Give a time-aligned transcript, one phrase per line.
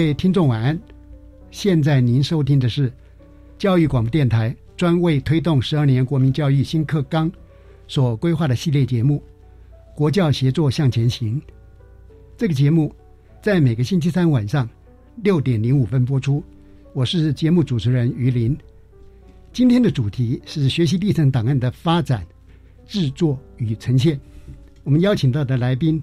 [0.00, 0.80] 各位听众晚安，
[1.50, 2.90] 现在您收听的是
[3.58, 7.30] 教育广播电台专为推动十二年国民教育新课纲
[7.86, 9.22] 所规划的系列节目
[9.94, 11.38] 《国教协作向前行》。
[12.38, 12.90] 这个节目
[13.42, 14.66] 在每个星期三晚上
[15.16, 16.42] 六点零五分播出。
[16.94, 18.56] 我是节目主持人于林。
[19.52, 22.26] 今天的主题是学习历程档案的发展、
[22.86, 24.18] 制作与呈现。
[24.82, 26.02] 我们邀请到的来宾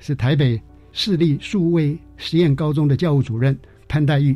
[0.00, 0.60] 是台北。
[0.98, 4.34] 市立数位实验高中的教务主任潘黛玉，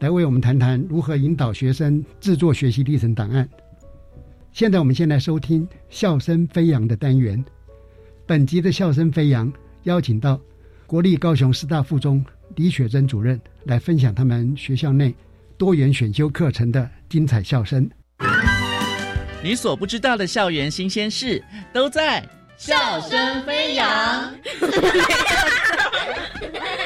[0.00, 3.48] 来为我们谈谈如何引导学生制作学习历程档案。
[4.50, 7.42] 现在我们先来收听笑声飞扬的单元。
[8.26, 9.50] 本集的笑声飞扬
[9.84, 10.40] 邀请到
[10.84, 12.24] 国立高雄师大附中
[12.56, 15.14] 李雪珍主任来分享他们学校内
[15.56, 17.88] 多元选修课程的精彩笑声。
[19.44, 21.40] 你所不知道的校园新鲜事
[21.72, 24.34] 都在笑声飞扬。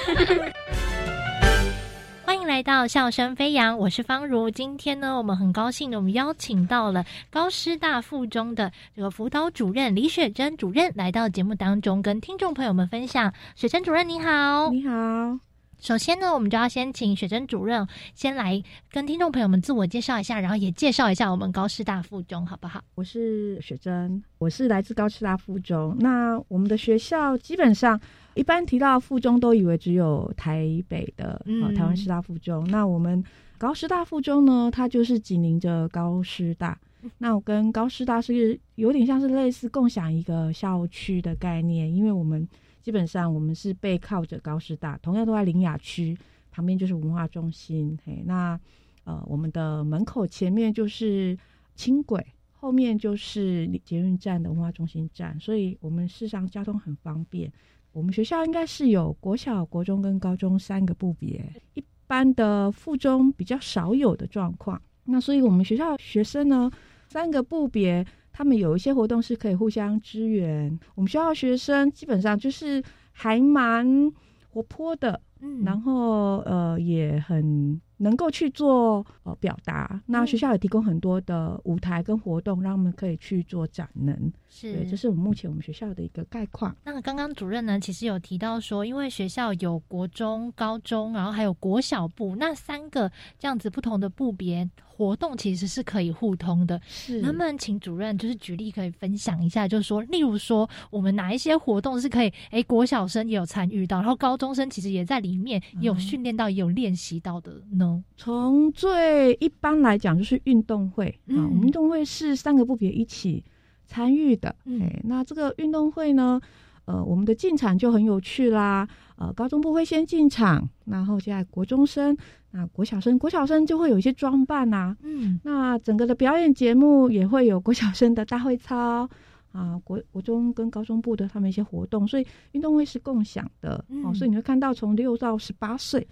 [2.24, 4.50] 欢迎来到笑声飞扬，我是方如。
[4.50, 13.32] 今天呢，我们很高兴的，我们邀请到了高师大附中的这个辅导主任李雪珍主任来到节目当中，跟听众朋友们分享。
[13.54, 15.38] 雪珍主任你好，你好。
[15.80, 22.82] 首先呢，我们就要先请雪珍主任先来跟听众朋友们自我介绍一下，然后也介绍一下我们高师大附中，好不好？
[22.94, 25.96] 我是雪珍，我是来自高师大附中。
[26.00, 28.00] 那我们的学校基本上。
[28.34, 32.66] 一般提到附中，都以为只有台北的啊台湾师大附中。
[32.70, 33.22] 那我们
[33.58, 36.78] 高师大附中呢，它就是紧邻着高师大。
[37.18, 42.48] 那我跟高师大是有点像是类似共享一个校区的概念，因为我们
[42.80, 46.16] 基本上我们是背靠着高师大，同样都在林雅区
[46.50, 47.98] 旁边就是文化中心。
[48.04, 48.58] 嘿，那
[49.04, 51.36] 呃我们的门口前面就是
[51.74, 57.52] 轻轨，后面就是捷运站的文化中心站，所以我们事实上交通很方便。
[57.92, 61.44] 我们学校应该是有国小、国中跟高中三个部别，
[61.74, 64.80] 一般的附中比较少有的状况。
[65.04, 66.70] 那所以我们学校学生呢，
[67.08, 70.78] 三个部别他们有一些活动是可以互相支援。
[70.94, 72.82] 我们学校学生基本上就是
[73.12, 74.10] 还蛮
[74.48, 77.80] 活泼的，嗯，然后呃也很。
[78.02, 84.32] 能够去做呃表达，那学校也提供很多的舞台跟活动，让他们可以去做展能。
[84.48, 86.76] 是，这是我们目前我们学校的一个概况。
[86.84, 96.78] 那刚刚主任呢，其实有提到说，因为学校有国中、高中，然后还有国小部，那三个这样子不同的部别活动，其实是可以互通的。
[96.86, 107.91] 是，能不能请主任就是举例可以分享一下，就是说，例如说我们哪一些活动是可以，哎，国小生也有参与到，然后高中生其实也在里面也有训练到，也有练习到的呢？
[108.16, 113.42] 从最一般来讲，就是运动会啊，我们运动会是三个部别一起
[113.86, 114.54] 参与的。
[114.66, 116.40] 哎，那这个运动会呢，
[116.84, 118.86] 呃，我们的进场就很有趣啦。
[119.16, 122.16] 呃，高中部会先进场，然后现在国中生，
[122.50, 124.96] 那国小生，国小生就会有一些装扮呐。
[125.02, 129.08] 嗯，那整个的表演节目也会有国小生的大会操
[129.52, 134.12] 啊，国国中跟高中部的他们一些活动，所以运动会是共享的哦。
[134.14, 136.06] 所以你会看到从六到十八岁。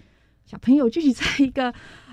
[0.51, 1.73] 小朋友聚集在一个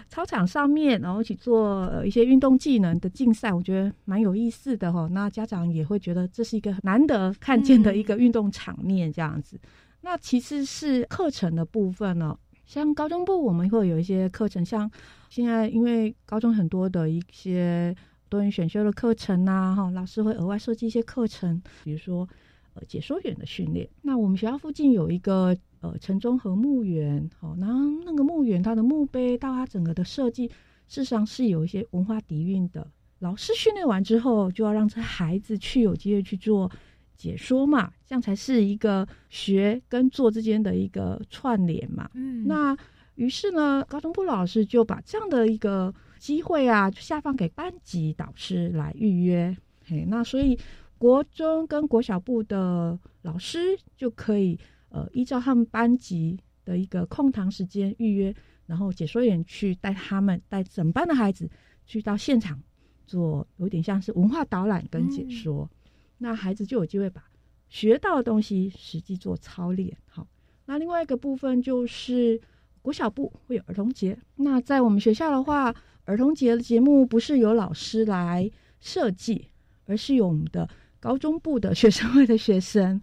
[0.10, 5.08] 操场上面，然后一起做呃一些运动技能的竞赛，我觉得蛮有意思的哈。
[5.12, 9.60] 那家长也会觉得这是一个难得看见的一个运动场面这样子。
[10.02, 14.88] 那其次是课程的部分呢，像高中部我们会有一些课程，像
[15.32, 17.96] 现在因为高中很多的一些
[18.30, 22.30] 多元选修的课程呐，哈，老师会额外设计一些课程，比如说。
[22.78, 23.90] 呃解说员的训练。
[24.04, 30.48] 那我们学校附近有一个呃城中和墓园，好，然后那个墓园它的墓碑到它整个的设计，
[30.88, 32.88] 事实上是有一些文化底蕴的。
[33.20, 36.72] 老师训练完之后，就要让这孩子去有机会去做
[37.16, 42.08] 解说嘛，这样才是一个学跟做之间的一个串联嘛。
[42.14, 42.78] 嗯，那
[43.16, 49.58] 于是呢，高中部老师就把这样的一个机会啊，下放给班级导师来预约。
[49.84, 50.56] 嘿，那所以
[50.98, 54.60] 国中跟国小部的老师就可以
[54.90, 58.36] 呃，依照他们班级的一个空堂时间预约，
[58.66, 61.50] 然后解说员去带他们带整班的孩子
[61.86, 62.62] 去到现场。
[63.06, 65.70] 做有点像是文化导览跟解说，
[66.18, 67.24] 那孩子就有机会把
[67.70, 69.96] 学到的东西实际做操练。
[70.08, 70.28] 好，
[70.66, 72.38] 那另外一个部分就是
[72.82, 74.20] 国小部会有儿童节。
[74.36, 75.74] 那在我们学校的话，
[76.04, 78.52] 儿童节的节目不是由老师来
[78.82, 79.48] 设计，
[79.86, 80.68] 而是由我们的
[81.08, 83.00] 高中部的学生会的学生，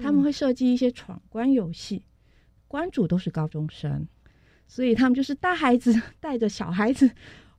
[0.00, 2.04] 他们会设计一些闯关游戏，
[2.68, 4.06] 关主都是高中生，
[4.68, 7.10] 所以他们就是大孩子带着小孩子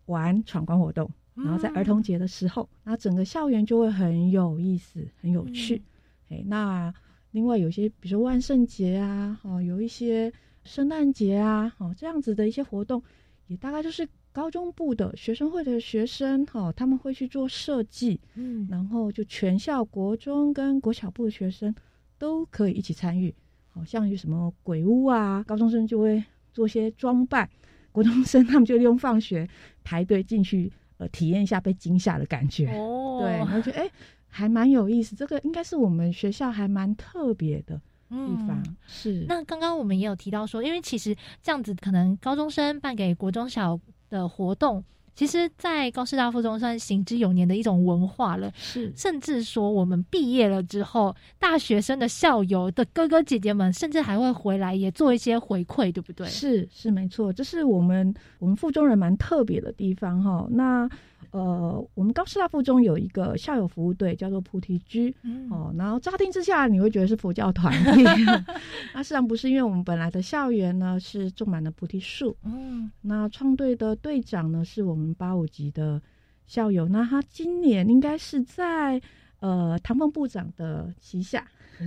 [0.06, 1.12] 玩闯关活动。
[1.36, 5.82] 然后在儿童节的时候，那整个校园就会很有意思、很有趣。
[6.30, 6.94] 哎，那
[7.32, 10.32] 另外有些，比如说万圣节啊，哦，有一些
[10.64, 13.04] 圣诞节啊，哦，这样子的一些活动，
[13.48, 21.74] 也大概就是高中部的学生会的学生，哈，他们会去做设计，嗯，然后就全校国中跟国小部的学生
[22.18, 23.34] 都可以一起参与。
[23.68, 26.24] 好像有什么鬼屋啊，高中生就会
[26.54, 27.50] 做些装扮，
[27.92, 29.48] 国中生他们就利用放学
[29.84, 30.72] 排队进去。
[31.00, 33.90] 呃，体验一下被惊吓的感觉，哦，对，然后觉得哎，
[34.28, 35.16] 还蛮有意思。
[35.16, 38.62] 这个应该是我们学校还蛮特别的地方。
[38.86, 39.24] 是。
[39.26, 43.80] 那刚刚我们也有提到说，因为其实这样子，可能高中生办给国中小
[44.10, 44.84] 的活动。
[45.16, 48.50] 其实，在高师大附中算行之有年的一种文化了。
[48.56, 56.26] 是，甚至说我们毕业了之后，大学生的校友的哥哥姐姐们，甚至还会回来也做一些回馈，对不对？
[56.28, 60.48] 是，是没错，这是我们我们附中人蛮特别的地方哈。
[60.52, 60.90] 那。
[61.32, 65.14] 呃，我们高师大附中有一个校友服务队，叫做菩提居
[65.50, 65.74] 哦。
[65.78, 68.04] 然后乍听之下，你会觉得是佛教团体，
[68.94, 72.36] 那实际上不是，因为我们本来的校园呢是种满了菩提树。
[72.44, 76.02] 嗯，那创队的队长呢是我们八五级的
[76.48, 79.00] 校友，那他今年应该是在
[79.40, 81.46] 呃唐凤部长的旗下，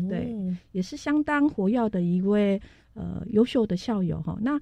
[0.08, 0.32] 对，
[0.70, 2.60] 也是相当活跃的一位
[2.94, 4.38] 呃优秀的校友哈。
[4.40, 4.60] 那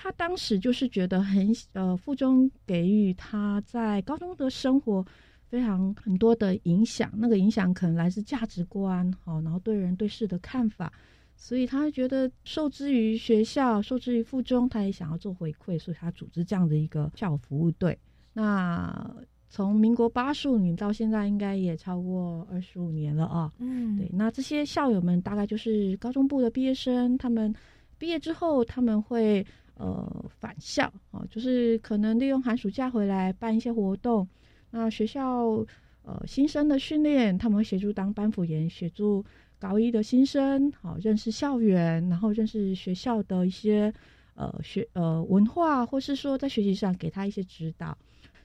[0.00, 5.04] 他当时就是觉得很呃，附中给予他在高中的生活
[5.48, 10.92] 非常很多的影响，那个影响可能来自价值观，好，然后对人对事的看法，
[11.34, 17.98] 所以他觉得受之于学校，受之于附中，他也想要做回馈，所以他组织这样的一个校服务队。
[18.32, 19.12] 那
[19.50, 23.52] 从民国八十五年到现在，应该也超过二十五年了啊。
[23.58, 27.52] 嗯，对，那这些校友们大概就是高中部的毕业生，他们
[27.98, 29.44] 毕业之后他们会。
[29.78, 34.28] 呃，返校哦，就是可能利用寒暑假回来办一些活动。
[34.70, 35.64] 那学校
[36.02, 39.24] 呃新生的训练，他们会协助当班辅员，协助
[39.58, 43.92] 高一的新生好认识校园，然后认识学校的一些
[44.34, 47.96] 呃学呃文化，或是说在学习上给他一些指导。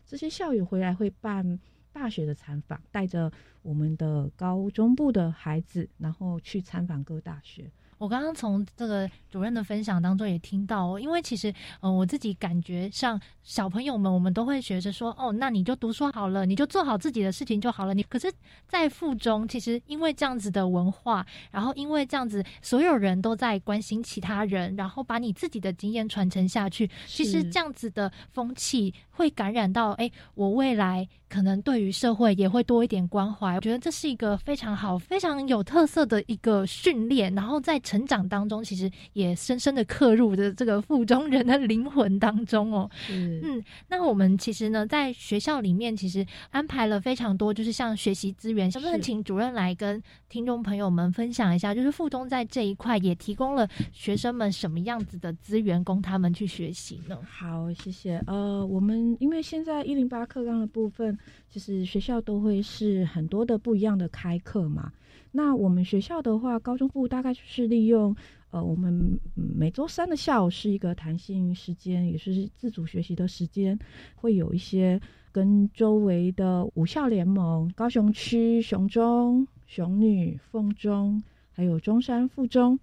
[0.05, 1.59] 这些校友回来会办
[1.91, 3.31] 大学的参访，带着
[3.63, 7.71] 我们的高中部的孩子，然后去参访各大学。
[8.03, 17.93] 我刚刚从这个主任的分享当中也听到，因为其实，嗯，我自己感觉像小朋友们，我们都会学着说，哦，那你就读书好了，你就做好自己的事情就好了。
[17.93, 18.29] 你可是，
[18.67, 26.91] 在附中，其实因为这样子的文化，然后因为这样子，所有人都在关心其他人，然后把你自己的经验传承下去。
[27.07, 33.55] 其实这样子的风气会感染到，哎，我未来可能对于社会也会多一点关怀。
[33.55, 37.79] 我觉得这是一个非常好、非常有特色的一个训练，然后在。
[37.83, 42.89] 成长当中，其实也深深的刻入的这个附中人的灵魂当中哦。
[43.11, 51.75] 嗯，那我们其实呢，在学校里面其实安排了非常多，就是像学习资源，能不能请主任来跟听众朋友们分享一下？
[51.75, 57.17] 就是附中在这一块也提供了学生们什么样子的资源供他们去学习呢？
[57.29, 58.23] 好，谢谢。
[58.27, 61.17] 呃，我们因为现在一零八课纲的部分，
[61.49, 64.91] 其实学校都会是很多的不一样的开课嘛。
[65.31, 68.15] 那我们学校的话，高中部大概就是利用
[68.51, 73.77] 呃，我们每周三的下午是一个弹性时间，也是自主学习的时间，
[74.15, 82.77] 会有一些跟周围的五校联盟，高雄区雄中、雄女、凤中，还有中山附中，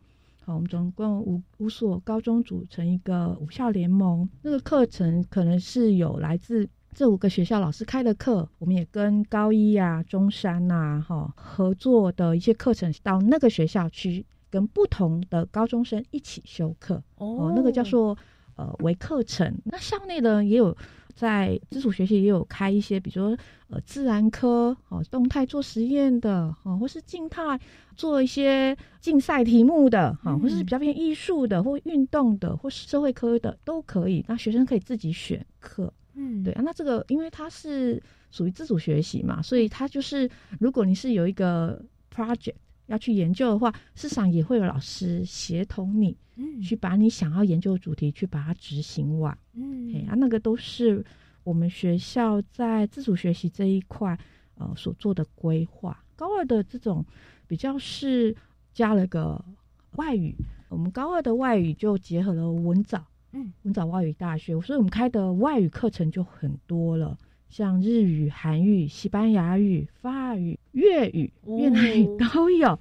[0.51, 4.29] 好，我们总共五五所高中组成一个五校联盟。
[4.43, 18.19] 那个课程可能是有来自这五个学校老师开的课，我们也跟高一啊、中山呐、哈合作的一些课程，到那个学校去跟不同的高中生一起修课哦，那个叫做
[18.57, 19.57] 呃微课程。
[19.67, 20.77] 那校内呢也有
[21.21, 23.37] 在自主学习也有开一些，比如说
[23.69, 27.61] 呃自然科哦，动态做实验的哦，或是静态
[27.95, 34.25] 做一些竞赛题目的哈，或是比较偏艺术的或运动的或是社会科的都可以。
[34.27, 35.93] 那学生可以自己选课。
[36.15, 40.27] 嗯，对啊，那这个因为它是属于自主学习嘛，所以它就是
[40.59, 41.85] 如果你是有一个
[42.15, 42.55] project
[42.91, 51.05] 要去研究的话，市场也会有老师协同你，嗯，去把你想要研究的主题去把它执行完，嗯，哎啊，那个都是
[51.45, 54.19] 我们学校在自主学习这一块
[54.57, 55.97] 呃所做的规划。
[56.17, 57.05] 高二的这种
[57.47, 58.35] 比较是
[58.73, 59.43] 加了个
[59.93, 60.35] 外语，
[60.69, 63.07] 我们高二的外语就结合了文藻。
[63.33, 67.17] 嗯，文藻外语大学，所以我们开的外语课程就很多了，
[67.51, 72.79] 像日语、韩语、西班牙语、法语、粤语、越南语都有。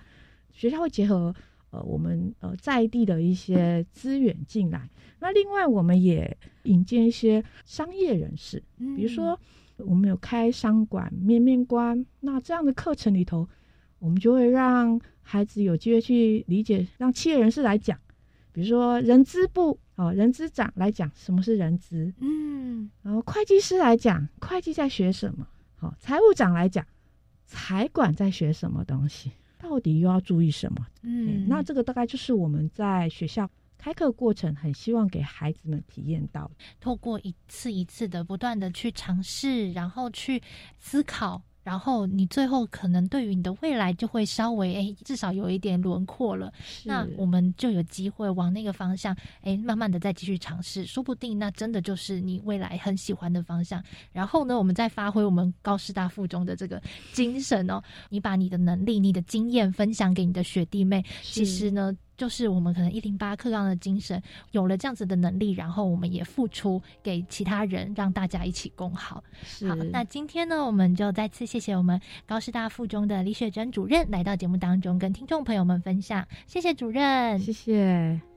[0.52, 1.34] 学校会结合
[1.72, 4.88] 呃我们呃在地的一些资源进来。
[5.20, 8.62] 那另外我们也引荐一些商业人士，
[8.96, 9.38] 比如说
[9.78, 13.50] 我们有开商馆、面面观，那这样的课程里头，
[13.98, 17.98] 我们就会让孩子有机会去理解，让企业人士来讲，
[18.54, 19.80] 比如说人资部。
[20.00, 26.88] 哦，人资长来讲什么是人资，嗯，然后会计师来讲会计在学什么，好，财务长来讲
[27.46, 30.88] 财管在学什么东西，到底又要注意什么？
[31.02, 40.42] 嗯，那这个大概就是我们在学校开课过程很希望给孩子们体验到，透过一次一次的不断的去尝试，然后去
[40.78, 41.42] 思考。
[41.70, 46.52] 然后你最后可能对于你的未来就会稍微哎，至少有一点轮廓了。
[46.84, 53.84] 那我们就有机会往那个方向哎，慢慢的再继续尝试，说不定那真的就是你未来很喜欢的方向。
[54.12, 56.82] 然后呢，我们再发挥我们高师大附中的这个
[57.14, 61.06] 精神哦，你把你的能力、你的经验分享给你的学弟妹。
[61.22, 61.96] 其实呢。
[62.20, 64.22] 就是我们可能一零八课纲的精神，
[64.52, 69.24] 有了这样子的能力，然后我们也付出给其他人，让大家一起共好。
[69.66, 76.28] 好，那今天呢，我们就再次谢谢我们高师大附中的李雪珍主任来到节目当中，跟听众朋友们分享。
[76.46, 78.29] 谢谢主任，谢谢。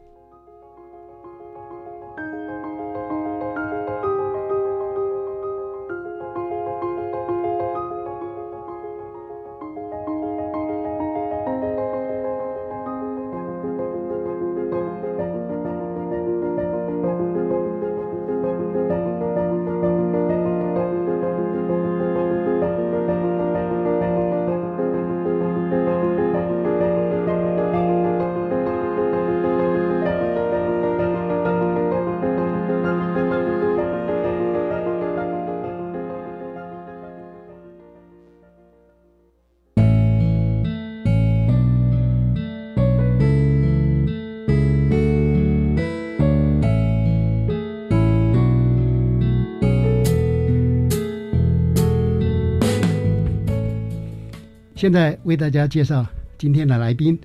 [54.83, 56.05] 现在为大家介绍
[56.37, 57.17] 今天的来宾。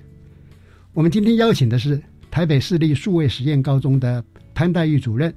[0.92, 2.00] 我们今天邀请的是
[2.30, 4.24] 台北市立数位实验高中的
[4.54, 5.34] 潘黛玉主任。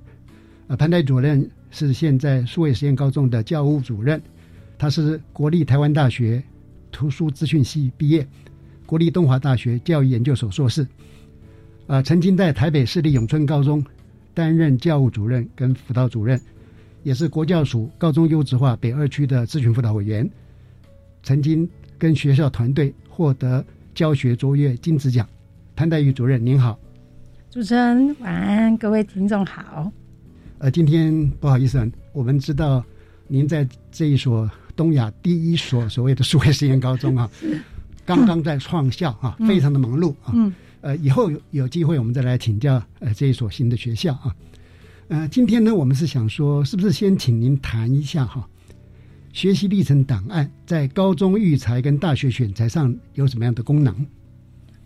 [0.68, 4.22] 呃，潘黛主任是现在数位实验高中的教务主任，
[4.78, 6.44] 他是国立台湾大学
[6.92, 8.28] 图书资讯系毕业，
[8.86, 10.86] 国立东华大学教育研究所硕士。
[11.88, 13.84] 呃，曾经在台北市立永春高中
[14.36, 16.40] 担任教务主任跟辅导主任，
[17.02, 20.30] 也是国教署高中优质化北二区的咨询辅导委员，
[21.24, 21.68] 曾经。
[22.02, 25.30] 跟学校团队获得教学卓越金质奖，
[25.76, 26.80] 潘黛玉主任您好，
[27.52, 29.92] 主持人晚安，各位听众好。
[30.58, 32.84] 呃，今天不好意思，我们知道
[33.28, 37.30] 您在这一所东亚第一所所谓的数位实验高中啊，
[38.04, 40.32] 刚刚在创校啊，非常的忙碌啊。
[40.34, 40.52] 嗯。
[40.82, 44.36] 呃，以后有有机会我们再来请教呃这一所新的学校啊。
[45.10, 48.50] 呃，今天呢，我们是想说，是不是先请您谈一下哈？
[49.34, 54.06] 学习历程档案在高中育才跟大学选材上有什么样的功能？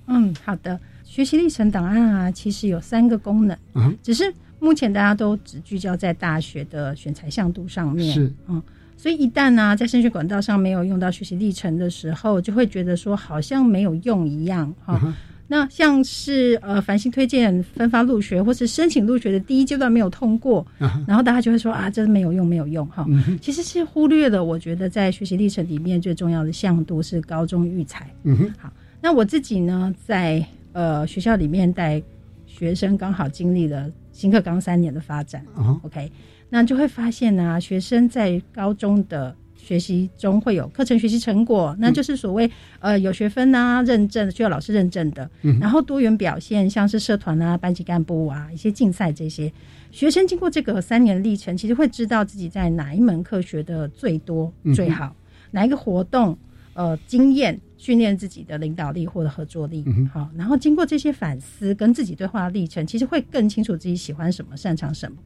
[0.08, 0.80] 嗯，好的。
[1.04, 8.62] 学习历程档案啊，其实有三个功能，嗯，只是目前大家都只聚焦在大学的选材向度上面，是，嗯，
[8.98, 15.16] 所以一旦呢在升学管道上没有用到学习历程的时候，就会觉得说好像没有用一样，哈。
[15.48, 20.66] 那像是呃繁星推荐分发入学或是申请入学的第一阶段没有通过，
[21.08, 23.06] 然后大家就会说啊，这没有用，没有用哈。
[23.40, 28.10] 其实是忽略了，我觉得在学习历程里面最重要的向度是高中育才。
[28.24, 32.02] 嗯哼，好，那我自己呢，在呃学校里面带
[32.48, 35.46] 学生，刚好经历了新课纲三年的发展。
[35.84, 36.12] OK，
[36.50, 45.28] 那就会发现呢，学生在高中的学习中会有课程学习成果，那就是所谓呃有学分啊，认证需要老师认证的，
[45.60, 49.52] 然后多元表现，像是社团啊、班级干部啊、一些竞赛这些，
[49.90, 55.16] 学生经过这个三年历程，其实会知道自己在哪一门课学的最多最好，
[55.50, 56.38] 哪一个活动
[56.76, 57.60] 呃经验。
[57.78, 65.18] 训练自己的领导力或者合作力，好，然后经过这些反思跟自己对话的历程，其实会更清楚自己喜欢什么、擅长什么。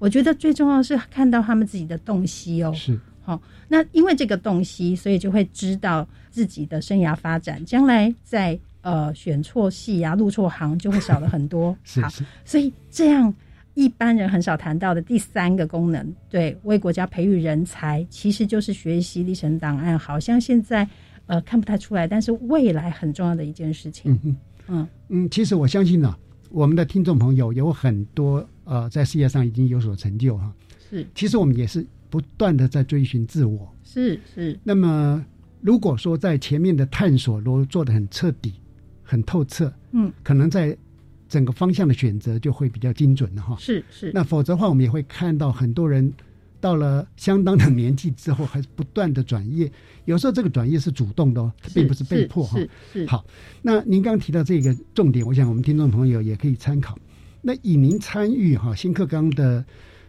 [0.00, 2.98] 我觉得最重要是看到他们自己的洞悉哦，是
[3.28, 3.42] 好。
[3.68, 11.76] 那因为这个洞悉，所以就会知道自己的生涯发展，将来在呃选错系啊、入错行就会少了很多。
[11.84, 12.02] 是，
[12.44, 13.32] 所以这样
[13.74, 19.98] 一般人很少谈到的第三个功能，对，为国家培育人才，其实就是学习历程档案。
[19.98, 20.88] 好像现在。
[21.28, 24.10] 呃，看不太出来，但是未来很重要的一件事情。
[24.10, 24.36] 嗯嗯
[24.68, 26.16] 嗯嗯，其实我相信呢，
[26.48, 30.50] 我们的听众朋友有很多呃，在事业上已经有所成就哈。
[30.88, 33.72] 是，其实我们也是不断的在追寻自我。
[33.84, 34.58] 是是。
[34.64, 35.24] 那么，
[35.60, 38.54] 如果说在前面的探索都做的很彻底、
[39.02, 40.76] 很透彻，嗯，可能在
[41.28, 43.56] 整个方向的选择就会比较精准了哈。
[43.58, 44.10] 是是。
[44.12, 46.12] 那否则的话，我们也会看到很多人。
[46.60, 49.70] 到了相当的年纪之后，还是不断的转业，
[50.06, 52.58] 有时候这个转业是主动的哦，并不是被迫哈。
[52.92, 53.24] 是好，
[53.62, 56.98] 那您刚刚提到这个重点，我想我们听众朋友也可以参考。
[57.42, 59.64] 那以您参与哈新课纲的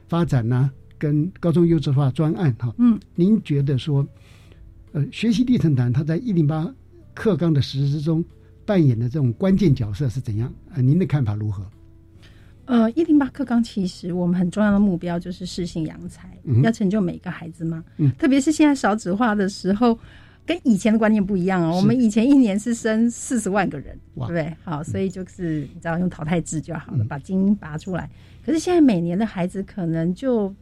[0.08, 4.06] 发展呢，跟高中优质化专案哈，嗯，您觉得说，
[4.92, 6.72] 呃，学习历程谈它在一零八
[7.14, 8.24] 课纲的实施中
[8.66, 10.54] 扮演的这种关键角色是怎样？
[10.74, 11.66] 呃，您的看法如何？
[12.66, 16.30] 呃，一零八课纲其实我们很重要的目标就是适性扬才，
[16.62, 17.84] 要成就每个孩子嘛。
[17.98, 19.98] 嗯，特别是现在少子化的时候，
[20.46, 21.78] 跟以前的观念不一样哦。
[21.78, 24.56] 我们以前一年是生四十万个人，对不对？
[24.64, 28.08] 好，所以就是你知道用淘汰制就好了，把精英拔出来。
[28.46, 30.54] 可是现在每年的孩子可能就，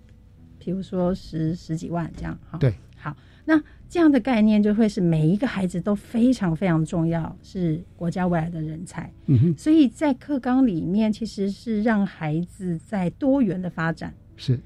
[0.68, 2.38] 比如说十十几万这样。
[2.52, 3.64] 哈，对，好，那。
[3.90, 9.10] 这样的概念就会是每一个孩子都非常非常重要，是国家未来的人才。
[9.28, 14.14] 嗯哼，所以在课纲里面其实是让孩子在多元的发展。
[14.36, 14.60] 是，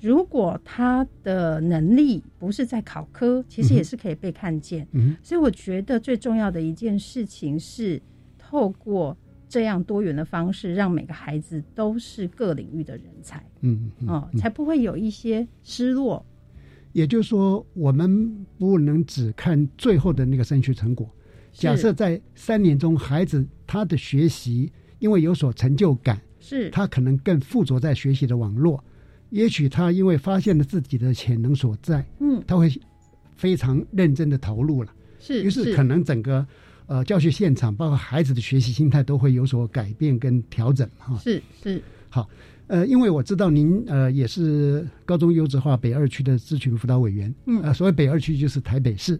[0.00, 4.86] 如果他的能力不是在考科，其实也是可以被看见。
[4.92, 8.00] 嗯，所以我觉得最重要的一件事情是
[8.38, 9.16] 透过
[9.48, 13.42] 这样多元的方式，让每个孩子都是各领域的人才。
[13.60, 16.24] 嗯嗯，哦，才不会有一些失落。
[16.92, 21.08] 也就是说，我们不能只看最后的那个升学成果。
[21.52, 28.82] 假设在三年中，孩子他的学习因为有所成就感，是他可能更附着在学习的网络。
[29.30, 32.70] 也许他因为发现了自己的潜能所在，嗯，他会
[33.34, 34.92] 非常认真的投入了。
[35.20, 36.46] 是，于是可能整个
[36.88, 40.90] 呃教学现场，包括孩子的学习心态，都会有所改变跟调整。
[40.98, 41.80] 哈，是是。
[42.10, 42.28] 好。
[42.66, 49.18] 呃，因为我知道您呃也是高中优质化北二区的咨询辅导委员，嗯，呃，所谓北二区就是台北市，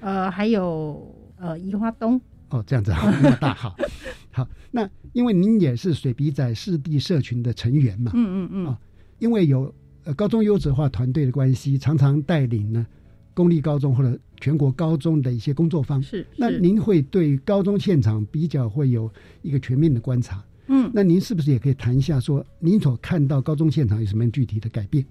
[0.00, 2.20] 呃，还有呃宜花东，
[2.50, 3.74] 哦，这样子 那么大好，
[4.30, 8.78] 好，那因为您也是水笔仔四地社群的成员嘛，嗯嗯嗯，啊，
[9.18, 12.86] 因为有呃高中优质化团队的关系，常常带领呢
[13.34, 19.10] 公立高中或者全国高中的一些工作方，是，那您会对高中现场比较会有
[19.42, 20.44] 一个全面的观察。
[20.68, 25.04] 嗯，那您是不是也可以谈一下，说您所看到高中现场有什么具体的改变？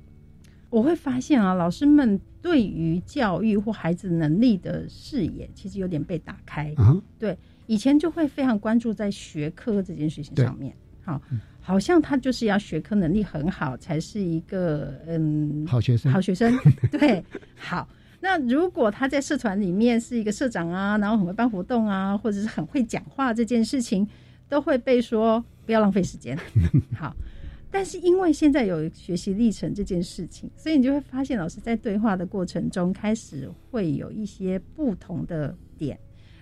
[0.70, 6.74] 我会发现啊，老师们对于教育或孩子能力的视野，其实有点被打开。
[6.78, 11.22] 啊，对，以前就会非常关注在学科这件事情上面，好，
[11.60, 16.12] 好像他就是要学科能力很好，才是一个嗯好学生。
[16.12, 16.58] 好学生，
[16.92, 17.24] 对，
[17.56, 17.88] 好。
[18.22, 24.08] 那如果他在社团里面是一个社长啊，然后很会办活动啊，或者是很会讲话这件事情。
[24.52, 26.38] 都会被说不要浪费时间，
[26.94, 27.16] 好，
[27.72, 35.98] 但是因为现在有学习历程这件事情，所以你就会发现老师在对话的过程中开始会有一些不同的点，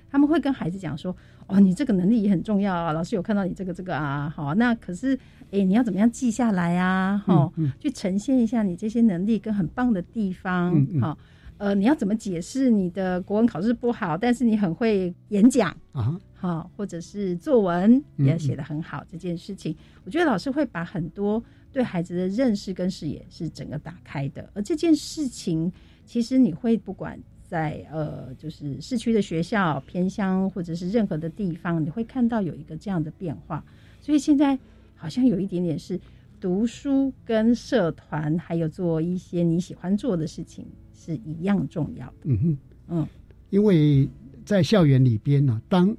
[0.10, 1.16] 他们会跟孩子讲说
[1.46, 5.16] ：“哦，你这个能力也很重要啊，老师有看到你这个这个啊，好，那可是
[5.52, 7.22] 诶，你要怎么样记下来啊？
[7.28, 11.16] 哈，去呈现一下你这些能力跟很棒的地方，好。”
[11.60, 16.18] 呃，你要怎么解释你的国文考试不好，但是你很会演讲啊？
[16.34, 21.44] 好，或者是作文也写得很好，这件事情，我觉得老师会把很多
[21.74, 24.50] 对孩子的认识跟视野是整个打开的。
[24.54, 25.70] 而这件事情，
[26.06, 33.62] 其实你会不管在呃，就是市区的学校、偏乡或者是任何的地方，你会看到有一个这样的变化。
[34.00, 34.58] 所以现在
[34.96, 36.00] 好像有一点点是
[36.40, 40.66] 读书跟社团，还有做一些你喜欢做的事情。
[41.00, 42.14] 是一样重要的。
[42.26, 42.58] 嗯哼，
[42.90, 43.08] 嗯，
[43.50, 44.08] 因为
[44.44, 45.96] 在校园里边呢，当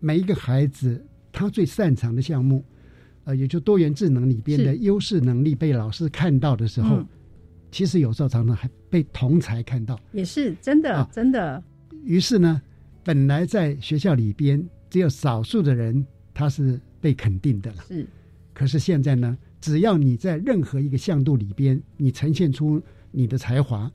[0.00, 2.64] 每一个孩子他最擅长的项目，
[3.24, 7.04] 呃，也就多元智能里边的优势能力被老师看到的时候，
[7.70, 11.62] 其实有时候常常还被同才看到，也是真的，真的。
[12.04, 12.60] 于是呢，
[13.04, 18.06] 本来在学校里边只有少数的人他是被肯定的了，是。
[18.52, 23.90] 可是现在呢，只要你在任何一个向度里边，你呈现出你的才华，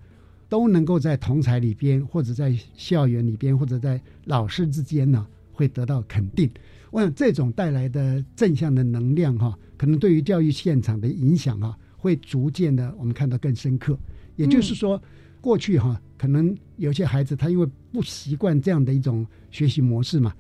[0.50, 6.50] 都能够在同才里边，或者在校园里边，或者在老师之间呢，会得到肯定。
[6.92, 11.78] 我想这种带来的正向的能量哈，可能对于教育现场的影响啊。
[11.98, 13.98] 会逐渐的，我们看到更深刻。
[14.36, 15.02] 也就是说，
[15.42, 20.32] 过去哈，可能有些孩子他因为不习惯这样的一种学习模式嘛，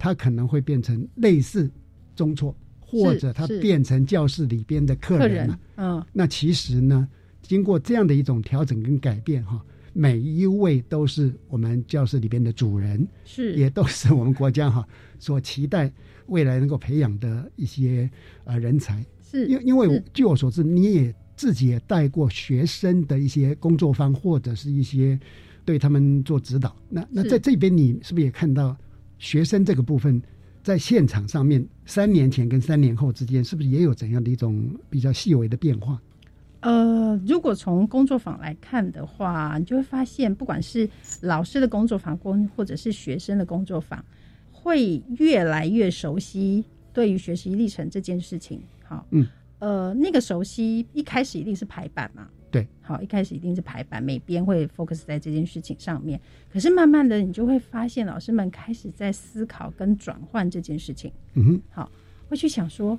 [0.00, 1.70] 他可能会变成类似
[2.16, 5.60] 中错，或者他变成教室里边的客人了。
[5.76, 7.08] 嗯，那其实呢，
[7.52, 9.62] 经过这样的一种调整跟改变哈，
[9.92, 14.88] 每一位都是我们教室里边的主人，是也都是我们国家哈
[15.18, 15.92] 所期待
[16.28, 18.10] 未来能够培养的一些
[18.44, 19.04] 呃人才。
[19.20, 25.20] 是，因因为据我所知，你也自己也带过学生的一些工作坊，或者是一些
[25.62, 26.74] 对他们做指导。
[26.88, 28.74] 那那在这边，你是不是也看到
[29.18, 30.22] 学生这个部分
[30.62, 36.00] 在现场上面，三年前跟三年后之间，是不是也有怎样的一种比较细微的变化？
[36.62, 40.88] 呃，如果从工作坊来看的话，你就会发现，不管是
[41.20, 44.04] 老师的工作坊，工或者是学生的工作坊，
[44.52, 48.62] 会越来越熟悉对于学习历程这件事情。
[48.84, 49.26] 好，嗯，
[49.58, 56.20] 呃，那个熟悉一开始一定是排版嘛，对，好，一开始一定是排版，每边会 focus 在这件事情上面。
[56.52, 61.90] 可是慢慢的，你就会发现老师们开始在思考跟转换这件事情，嗯哼，好，
[62.28, 62.96] 会去想说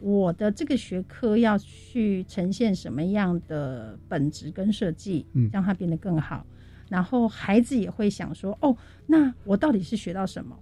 [0.00, 6.46] 我的这个学科要去呈现什么样的本质跟设计，嗯，让它变得更好。
[6.88, 10.58] 然后孩子也会想说，哦，那我到底是学到什么？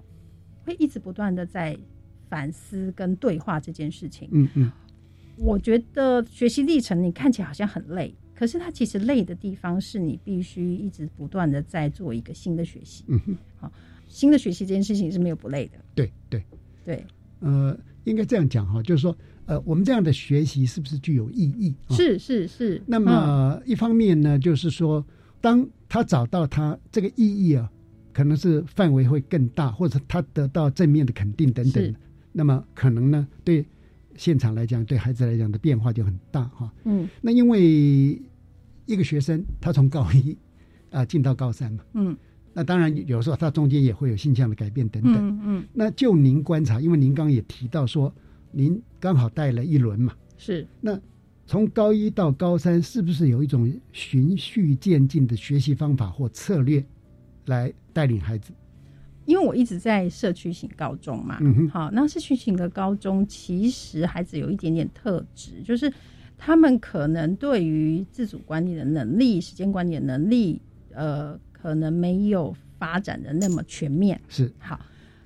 [0.65, 1.79] 会一直不断的在。
[2.31, 4.71] 反思跟对话这件事情，嗯嗯，
[5.39, 13.73] 我觉得学习历程你看起来好像很累，可是它其实累的地方是你必须一直不断的在做一个新的学习，嗯哼，好，
[14.09, 16.45] 新的学习这件事情是没有不累的，对对。
[16.85, 17.03] 对，
[17.41, 17.75] 呃，
[18.09, 19.17] 应该这样讲哈，就是说，
[19.47, 21.75] 呃，我们这样的学习是不是具有意义？
[21.91, 22.83] 是是是。
[22.87, 25.05] 那么一方面呢，就是说，
[25.41, 27.71] 当他找到他这个意义啊，
[28.13, 31.95] 可能是范围会更大，或者他得到正面的肯定等等。
[32.33, 33.65] 那么可能呢，对
[34.17, 36.73] 现场来讲，对孩子来讲的变化就很大哈。
[36.85, 38.21] 嗯，那因为
[38.87, 40.37] 一个学生他从高一
[40.91, 42.17] 啊进到高三嘛，嗯，
[42.59, 45.15] 那当然有时候它中间也会有性向的改变等等。
[45.15, 45.65] 嗯嗯。
[45.73, 48.13] 那就您观察，因为您刚刚也提到说，
[48.51, 50.67] 您刚好带了一轮嘛，是。
[50.81, 51.01] 那
[51.47, 56.85] 从高一到高三，是不是有一种循序渐进的学习方法或策略
[57.47, 58.53] 来带领孩子？
[59.25, 65.93] 因为我一直在社区型高中嘛，嗯好，那社区型的高中其实孩子有一点点特质，就是
[66.37, 70.61] 他们可能对于自主管理的能力、时间管理的能力，
[70.93, 74.21] 呃，可能没有发展的那么全面。
[74.29, 74.81] 是好，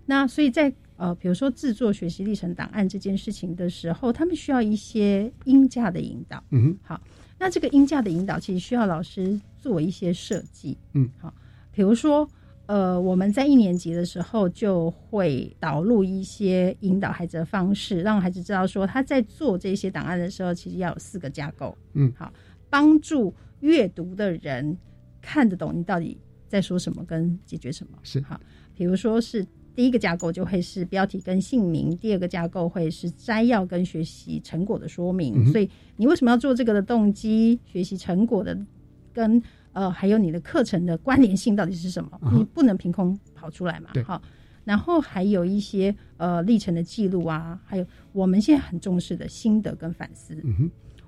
[0.07, 6.43] 那所以在呃，比如说制作学习历程档案这件事情的时候，他们需要一些音架的引导。
[6.51, 7.01] 嗯哼，好，
[7.39, 10.77] 那这个音架的引导其实需要老师做一些设计。
[10.95, 11.33] 嗯，好，
[11.73, 12.29] 比如说。
[12.67, 21.77] 呃，我们在一年级的时候就会导入一些引导孩子的方式，让孩子知道说他在做这些档案的时候，其实要有四个架构。
[21.95, 22.33] 嗯，好，
[22.71, 24.79] 帮助阅读的人
[25.23, 27.97] 看得懂你到底在说什么，跟解决什么。
[28.03, 28.39] 是好，
[28.75, 35.51] 比如说是第一个架构就会是标题跟姓名，第二个架构会是摘要跟学习成果的说明。
[35.51, 38.55] 所以你为什么要做这个的动机、学习成果的
[39.15, 39.43] 跟。
[39.75, 42.11] 呃，还有你的课程的关联性到底是什么？
[42.35, 43.89] 你不能凭空跑出来嘛？
[44.05, 44.21] 好，
[44.65, 50.37] 然后还有一些呃历程的记录啊，还有我们现在很重视的心得跟反思。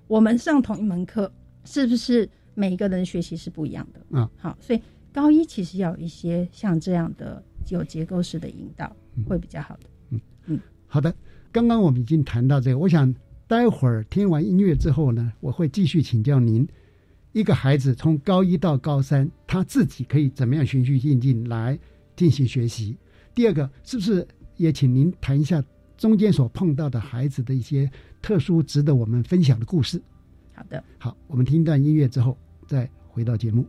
[0.07, 1.31] 我们上同一门课，
[1.67, 4.01] 是不是每一个人的学习是不一样的？
[4.11, 4.81] 嗯，好，所以
[5.13, 8.95] 高一其实要有一些像这样的有结构式的引导，
[9.27, 9.91] 会比较好的。
[10.11, 11.15] 嗯嗯，好的。
[11.53, 13.15] 刚刚我们已经谈到这个，我想
[13.47, 16.67] 待会儿听完音乐之后呢，我会继续请教您。
[17.33, 21.79] 一个孩子从高一到高三，他自己可以怎么样循序渐进来
[22.17, 22.97] 进行学习？
[23.35, 25.63] 第二个，是不是也请您谈一下
[25.97, 27.91] 中间所碰到的孩子的一些
[28.23, 30.01] 特殊、值得我们分享的故事？
[30.55, 32.37] 好的，好，我们听一段音乐之后
[32.67, 33.67] 再回到节目。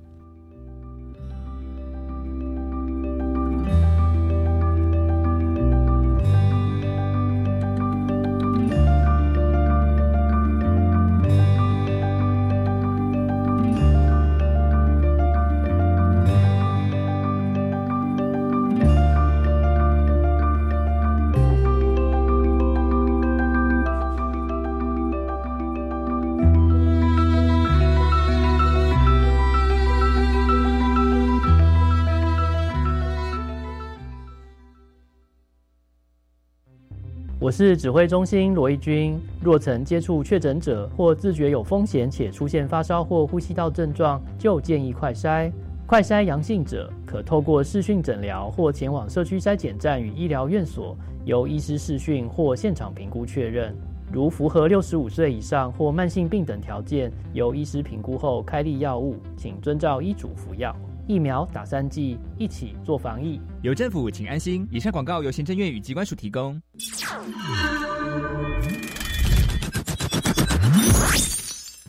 [37.58, 39.18] 是指挥中心罗义军。
[39.42, 45.50] 若曾接触确诊者或自觉有风险且出现发烧或呼吸道症状，就建议快筛。
[45.88, 53.74] 快筛阳性者可透过视讯诊疗或前往社区筛检站与医疗院所，由医师视讯或现场评估确认。
[54.12, 60.76] 如符合六十五岁以上或慢性病等条件，由医师评估后开立药物，请遵照医嘱服药。
[61.08, 63.40] 疫苗打三剂，一起做防疫。
[63.62, 64.68] 有政府，请安心。
[64.72, 66.60] 以上广告由行政院与机关署提供。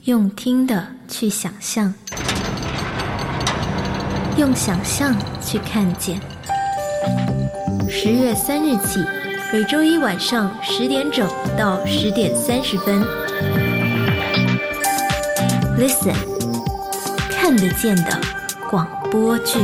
[0.05, 1.93] 用听的去想象，
[4.37, 6.21] 用想象去看见。
[7.89, 9.03] 十月三日起，
[9.53, 11.27] 每周一晚上十点整
[11.59, 13.03] 到十点三十分
[15.79, 16.15] ，Listen，
[17.31, 18.21] 看得见的
[18.71, 18.96] 广。
[19.11, 19.59] 播剧。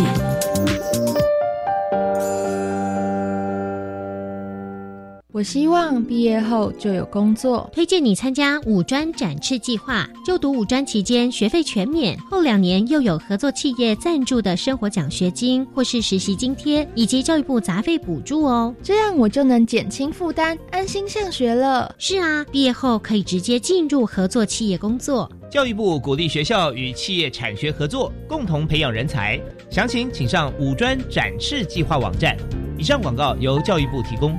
[5.43, 7.69] 我希望毕业后就有工作。
[7.75, 18.73] 推荐你参加五专展翅计划，就读五专期间学费全免，后两年又有合作企业赞助的生活奖学金或是实习津贴，以及教育部杂费补助哦。
[18.85, 21.93] 这样我就能减轻负担，安心上学了。
[21.99, 25.29] 是啊，毕业后可以直接进入合作企业工作。
[25.51, 29.41] 教育部鼓励学校与企业产学合作，共同培养人才。
[29.69, 32.37] 详情请上五专展翅计划网站。
[32.79, 34.39] 以上广告由教育部提供。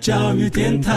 [0.00, 0.90] 教育电台。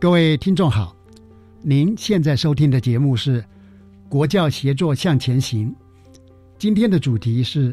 [0.00, 0.96] 各位听众好，
[1.62, 3.40] 您现在收听的节目是
[4.08, 5.68] 《国教协作向前行》，
[6.58, 7.72] 今天的主题是。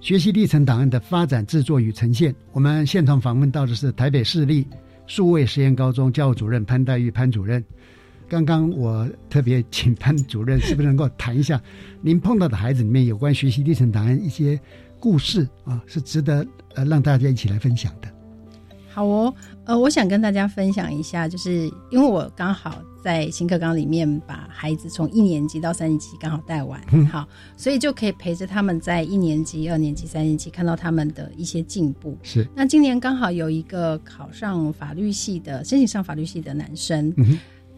[0.00, 2.34] 学习历程档案的发展、制作与呈现。
[2.52, 4.66] 我们现场访问到的是台北市立
[5.06, 7.62] 数位实验高中教务主任潘黛玉潘主任。
[8.28, 11.60] 刚刚我特别请潘主任，是不是能够谈一下
[12.00, 14.58] 您碰到的孩子里面有关学习历程档案一些
[15.00, 18.17] 故事啊，是值得呃让大家一起来分享的。
[18.98, 19.32] 好哦，
[19.64, 22.82] 呃，我想跟大家分享一下，就是因为我刚好。
[23.00, 32.18] 在新课纲里面，把孩子从一年级到三年级刚好带完，嗯好，所以就可以陪着他们在一年级、二年级、三年级看到他们的一些进步。
[32.24, 37.14] 是，那今年刚好有一个考上法律系的、申请上法律系的男生，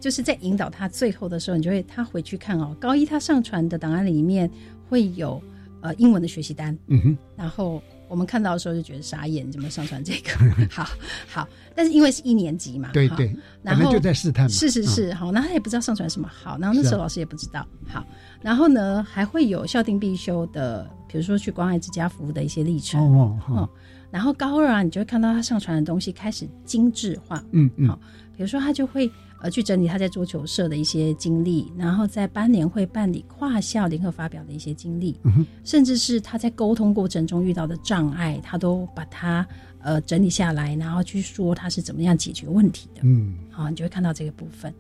[0.01, 4.51] 就是在引导他最后的时候，你就会他回去看哦，高一他上传的档案里面
[4.89, 5.41] 会有
[5.83, 7.81] 呃英文的学习单，嗯哼，然后。
[8.11, 10.33] 我们看到的时候就觉得傻眼，怎么上传这个？
[10.69, 10.85] 好
[11.29, 18.05] 好，但是因为是一年级嘛，对对，然后就在试探，是是是，好，那他也不知道上传什么好，然后那时候老师也不知道，好，
[18.43, 23.71] 然后呢还会有校定必修的，比如说去关爱之家服务的一些历程哦哦，
[24.11, 27.97] 然后高二啊，你就会看到他上传的东西开始精致化，嗯嗯，好，
[28.37, 29.09] 比如说他就会。
[29.43, 35.19] 呃，去整理他在桌球社的一些经历，然后在班联会办理跨校联合发表的一些经历，
[35.65, 39.47] 甚至是他在沟通过程中遇到的障碍，他都把它
[39.81, 43.01] 呃整理下来，然后去说他是怎么样解决问题的。
[43.03, 44.73] 嗯，好，你就会看到这个部分。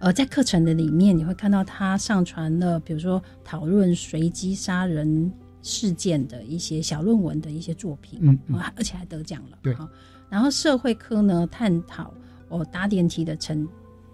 [0.00, 8.36] 呃，在课程的里面，你会看到他上传了，比如说讨论随机杀人事件的一些小论文的一些作品，嗯，
[8.74, 9.58] 而且还得奖了。
[9.62, 9.76] 对，
[10.28, 12.12] 然后社会科呢，探讨
[12.48, 13.64] 哦搭电梯的成。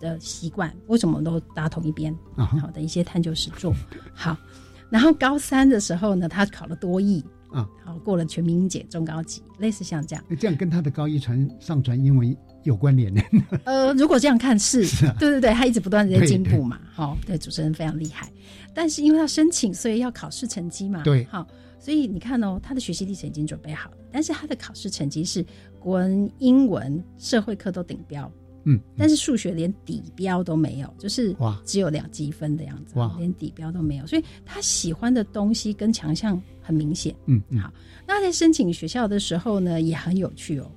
[0.00, 2.14] 的习惯为什么都搭同一边？
[2.37, 3.72] 好的一些探究实作，
[4.14, 4.37] 好。
[4.90, 10.24] 然后高三的时候呢，他考了多艺啊，好过了全民英检中高级，类似像这样。
[10.38, 13.20] 这样跟他的高一传上传英文有关联呢？
[13.64, 14.87] 呃，如果这样看是，
[15.18, 16.78] 对对对，他一直不断的在进步嘛。
[16.92, 18.30] 好，对，主持人非常厉害。
[18.72, 21.02] 但是因为他申请，所以要考试成绩嘛。
[21.02, 21.44] 对，好，
[21.80, 25.44] 所以你看哦，他的学习历程已经准备好了，但是他的考试成绩是
[25.80, 28.30] 国文、英文、社会课都顶标。
[28.64, 37.14] 嗯，但是数学连底标都没有，就是哇，只有两积分的样子，哇，连底标都没有，所以他喜欢的东西跟强项很明显。
[37.27, 37.72] 嗯，好，
[38.07, 40.70] 那在申请学校的时候呢，也很有趣哦，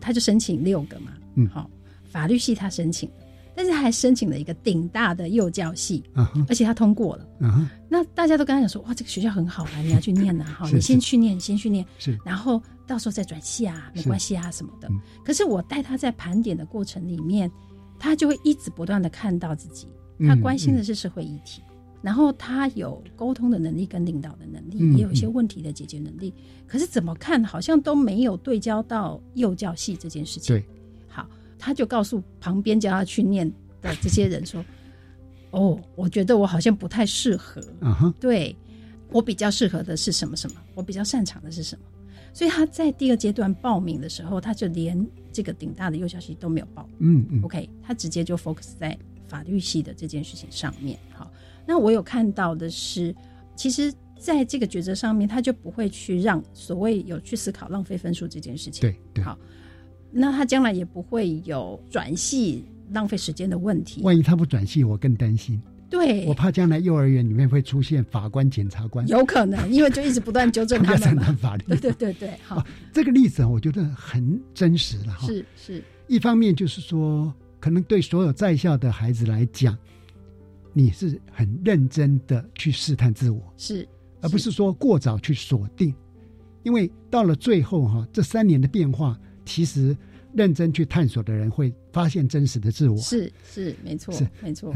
[0.00, 1.70] 他就申请六个嘛，嗯，好，
[2.04, 3.08] 法律系他申请，
[3.58, 6.04] 但是他还申请了一个顶大的幼教系，
[6.48, 7.26] 而且他通过了。
[7.88, 12.16] 那大家都跟他讲说，哇，这个学校很好啊，你要去念呐、 哈，你先去念，你先去念，是。
[12.24, 14.06] 然后到时候再转系啊，没是。
[14.06, 14.86] 关系啊什么的。
[14.88, 17.50] 嗯可是我带他在盘点的过程里面，
[17.98, 19.88] 他就会一直不断的看到自己，
[20.20, 21.60] 嗯他关心的是社会议题，
[22.00, 26.32] 然后他有沟通的能力跟领导的能力，嗯也有一些问题的解决能力。
[26.64, 30.54] 可是怎么看好像都没有对焦到幼教系这件事情。
[30.54, 30.68] 对，好，
[31.58, 33.50] 他就告诉旁边叫他去念
[33.82, 34.64] 的这些人说
[35.50, 37.60] ：“哦，我觉得我好像不太适合。
[38.20, 38.54] 对
[39.10, 41.84] 我比较适合的是什么什么，我比较擅长的是什么。
[42.32, 46.88] 所以他在第二阶段报名的时候，他就连这个顶大的幼教系都没有报。
[46.98, 50.98] 嗯嗯 OK，他直接就 focus 在法律系的这件事情上面。
[51.12, 51.30] 好，
[51.66, 53.14] 那我有看到的是，
[53.56, 58.82] 其实在这个抉择上面，他就不会去让所谓有去思考浪费分数这件事情。
[58.82, 59.36] 对对，好，
[60.10, 64.02] 那他将来也不会有转系浪费时间的问题。
[64.02, 65.60] 万一他不转系，我更担心。
[65.90, 71.36] 对，我怕将来幼儿园里面会出现法官、检察官，有可能，因为就一直不断纠正他要们嘛承担。
[71.36, 71.64] 法律。
[71.66, 75.26] 对对对对，好，这个例子啊，我觉得很真实了哈。
[75.26, 79.74] 是是，一方面就是说，可能对所有在校的孩子来讲，
[80.74, 83.88] 你是很认真的去试探自我，是，
[84.20, 85.94] 而不是说过早去锁定。
[86.64, 89.96] 因为到了最后哈，这三年的变化，其实
[90.34, 92.96] 认真去探索的人会发现真实的自我。
[92.98, 94.28] 是是，没错是。
[94.42, 94.74] 没错。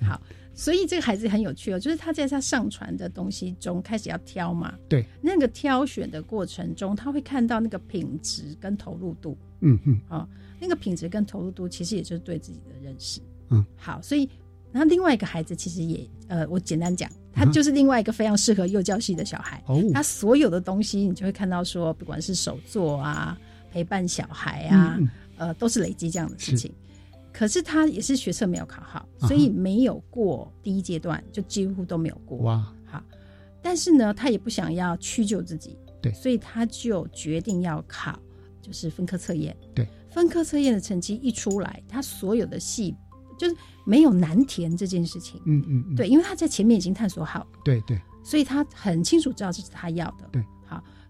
[0.00, 0.20] 好，
[0.54, 9.36] 所以这个孩子很有趣哦，就是他在他上传的东西中开始要挑嘛，对，那个挑选的过程中，他会看到那个品质跟投入度。
[9.60, 10.00] 嗯嗯。
[10.08, 10.28] 啊、
[10.60, 13.20] 那个品质跟投入度其实也就是对自己的认识。
[13.50, 14.28] 嗯，好，所以
[14.72, 19.62] 然后另外一个孩子其实也呃，我简单讲，他嗯就是另外一个非常适合幼教系的小孩。
[19.66, 19.82] 哦。
[19.92, 23.38] 他所有的东西你就会看到说，不管是手作啊、
[23.72, 24.98] 陪伴小孩啊，
[25.38, 26.70] 呃，都是累积这样的事情。
[27.32, 32.36] 可是他也是学测没有考好，所以没有过第一阶段，就几乎都没有过。
[32.40, 33.02] 哇，好，
[33.62, 36.12] 但是呢，他也不想要屈就自己，对。
[36.12, 38.18] 所以他就决定要考，
[38.60, 39.56] 就是分科测验。
[39.74, 42.94] 对，分科测验的成绩一出来，他所有的系
[43.38, 43.56] 就是
[43.86, 45.40] 没有难填这件事情。
[45.46, 47.98] 嗯嗯嗯，对，因为他在前面已经探索好，对对。
[48.22, 50.28] 所以他很清楚知道这是他要的。
[50.30, 50.61] 对，好，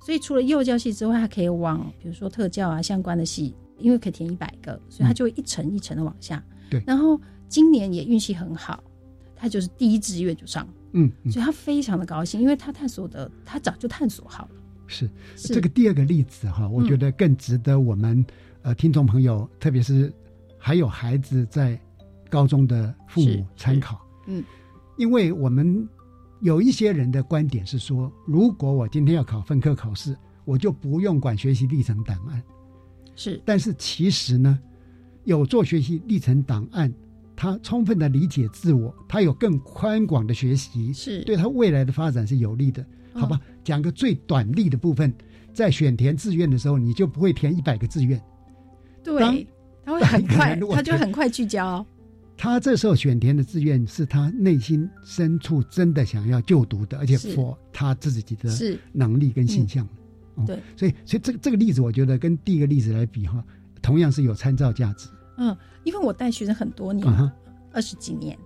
[0.05, 6.43] 所以除了幼教系之外，他可以往比如说特教啊相关的系，因为可以填一百个，所以他就会一层一层的往下。
[6.69, 6.83] 对。
[6.85, 8.83] 然后今年也运气很好，
[9.37, 11.31] 他就是第一志愿就上，嗯嗯。
[11.31, 14.51] 所以他非常的高兴，因为他探索的他早就探索好了。
[14.88, 15.09] 是。
[15.37, 15.55] 是。
[15.55, 18.25] 这个第二个例子哈，我觉得更值得我们
[18.62, 20.12] 呃听众朋友，特别是
[20.59, 21.79] 还有孩子在
[22.29, 24.01] 高中的父母参考。
[24.27, 24.43] 嗯，
[24.97, 25.88] 因为我们
[26.42, 32.42] 有一些人的观点是说，如果我今天要考分科考试，我就不用管学习历程档案。
[33.14, 34.59] 是，但是其实呢，
[35.22, 36.92] 有做学习历程档案，
[37.37, 42.85] 他充分的理解自我，他有更宽广的学习，是对他未来的发展是有利的。
[43.14, 45.14] 好吧，讲个最短利的部分，
[45.55, 48.20] 在选填志愿的时候，你就不会填一百个志愿。
[49.05, 49.46] 对，
[49.85, 51.87] 他会很快他就很快聚焦。
[52.42, 58.50] 他这时候选填的志愿是他内心深处真的想要就读的，而且是符他自己的
[58.90, 59.87] 能力跟性向。
[60.35, 63.44] 哦对，所以所以这个这个例子，我觉得跟第一个例子来比哈，
[63.81, 65.09] 同样是有参照价值。
[65.38, 67.07] 嗯，因为我带学生很多年
[67.70, 68.37] 二十几年，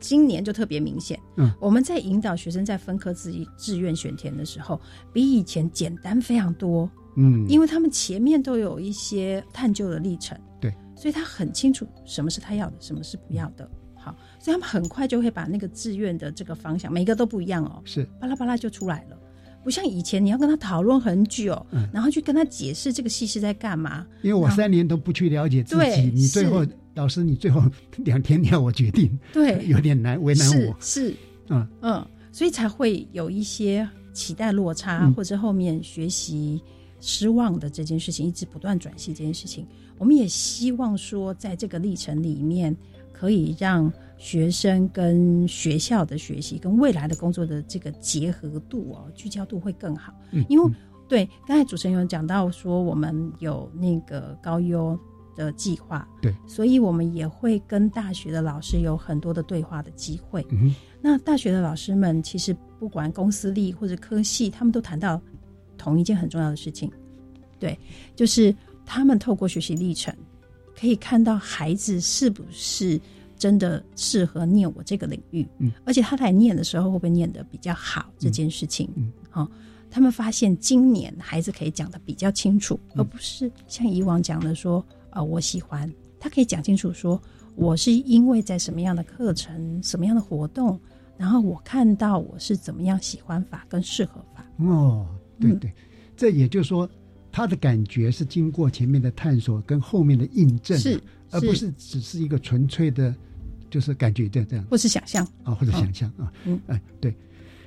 [0.00, 1.20] 今年就特别明显。
[1.36, 4.80] 嗯，我们在引导学生在分科志志愿选填的时候，
[5.12, 6.90] 比以前简单非常多。
[7.16, 10.53] 嗯，因为他们前面都有一些探究的历程，对，
[11.04, 13.68] 所以他很清楚什么是他要的，什么是不要的。
[13.94, 19.18] 好，所以他们很快就会把那个志愿的这个方向，每个都不一样哦，是巴拉巴拉就出来了。
[19.62, 24.06] 不像以前，你要跟他讨论很久，嗯然后去跟他解释这个戏是在干嘛。
[24.22, 27.62] 因为我三年都不去了解自己，你最后是老师，你最后
[28.02, 30.74] 两天要我决定，对有点难为难我。
[30.80, 31.16] 是是，
[31.50, 36.62] 嗯嗯，所以才会有一些期待落差，嗯或者后面学习
[37.06, 39.66] 失望的这件事情，一直不断转系这件事情，
[39.98, 42.74] 我们也希望说，在这个历程里面，
[43.12, 50.14] 可以让学生跟学校的学习跟未来的工作的这个结合度哦，聚焦度会更好。
[50.32, 50.72] 嗯因为
[51.06, 54.98] 对刚才主持人有讲到说，我们有那个高优
[55.36, 60.44] 的计划，对，所以我们也会跟大学的老师有很多的对话的机会。
[60.50, 65.20] 嗯哼那大学的老师们其实不管公司立或者科系，他们都谈到
[65.76, 66.90] 同一件很重要的事情，
[67.64, 67.78] 对，
[68.14, 68.54] 就是
[68.84, 70.14] 他们透过学习历程，
[70.78, 73.00] 可以看到孩子是不是
[73.38, 79.50] 真的适合念我这个领域，嗯，而且他来念的时候会不会念的比较好这件事情，嗯，好、
[79.90, 85.90] 他们发现今年孩子可以讲的比较清楚，嗯而不是像以往讲的说，呃，我喜欢，
[86.20, 87.18] 他可以讲清楚说，
[87.54, 90.78] 我是因为在什么样的课程、什么样的活动，
[91.16, 94.44] 然后我看到我是怎么样喜欢法跟适合法。
[94.58, 95.06] 哦，
[95.40, 95.72] 对对，
[96.14, 96.86] 这也就是说，
[97.34, 101.00] 他的感觉是经过前面的探索跟后面的印证，是，
[101.32, 101.68] 而不是。
[101.72, 103.12] 只是一个纯粹的，
[103.68, 105.26] 就是感觉这样，或是想象。
[105.42, 107.12] 啊，或者想象啊，嗯，哎，对，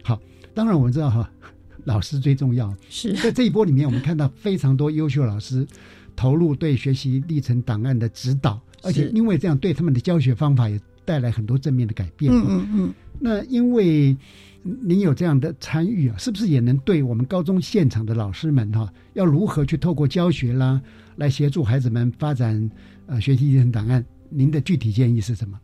[0.01, 0.17] 好，
[0.53, 1.29] 当然我们知道哈，
[1.83, 3.11] 老师最重要，是。
[3.15, 5.67] 在这一波里面，我们看到非常多优秀老师
[6.15, 12.31] 投入对学习历程档案的指导，而且因为这样，对他们的教学方法也带来很多正面的改变。
[12.31, 14.15] 嗯嗯嗯，那因为。
[14.63, 20.81] 您有这样的参与啊，是不是也能对我们高中现场的老师们哈，要如何去透过教学啦，
[21.15, 22.69] 来协助孩子们发展
[23.05, 24.03] 呃学习历程档案？
[24.29, 25.59] 您的具体建议是什么？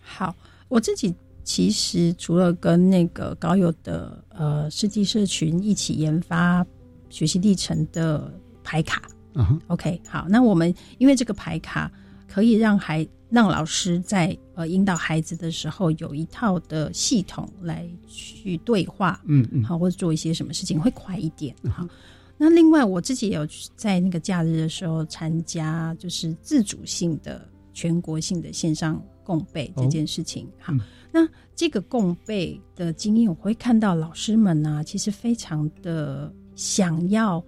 [0.00, 0.34] 好，
[0.68, 1.14] 我自己
[1.44, 6.64] 其实除了跟那个高友的呃世纪社群一起研发
[7.08, 8.32] 学习历程的
[8.62, 9.02] 牌卡，
[9.34, 11.90] 嗯，OK，好，那我们因为这个牌卡
[12.28, 21.88] 可以让孩让老师在呃引导孩子的时候有一套的系统来去对话，嗯嗯，好或者做一些什么事情会快一点，哈。
[22.36, 30.74] 那另外我自己也有在那个假日的时候参加，就是自主性的全国性的线上共备这件事情，好。
[31.10, 37.42] 那这个共备的经验，我会看到老师们呢，其实非常的想要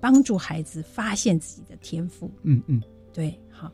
[0.00, 2.82] 帮助孩子发现自己的天赋，嗯嗯，
[3.12, 3.70] 对，好。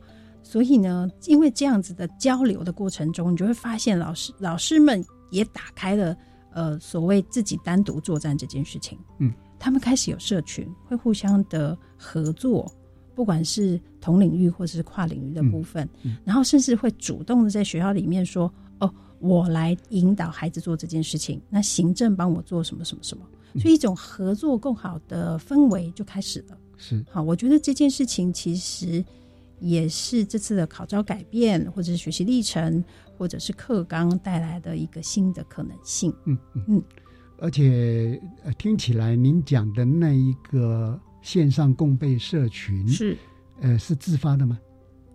[0.47, 6.15] 所以呢，因为这样子的交流的过程中，你就会发现老师老师们也打开了
[6.51, 8.95] 呃所谓自己单独作战这件事情。
[9.17, 12.71] 嗯，他们开始有社群，会互相的合作，
[13.15, 15.89] 不管是同领域或者是跨领域的部分，
[16.23, 23.25] 然后甚至会主动的在学校里面说：“哦，我来引导孩子做这件事情，那行政帮我做什么什么什么。”
[23.59, 26.55] 所以一种合作更好的氛围就开始了。
[26.77, 29.03] 是好，我觉得这件事情其实。
[29.59, 32.83] 也是这次的考招改变，或者是学习历程，
[33.17, 36.13] 或者是课纲带来的一个新的可能性。
[36.25, 36.83] 嗯嗯嗯，
[37.39, 38.21] 而且
[38.57, 43.17] 听起来您讲的那一个线上共备社群是
[43.61, 44.59] 呃是自发的吗？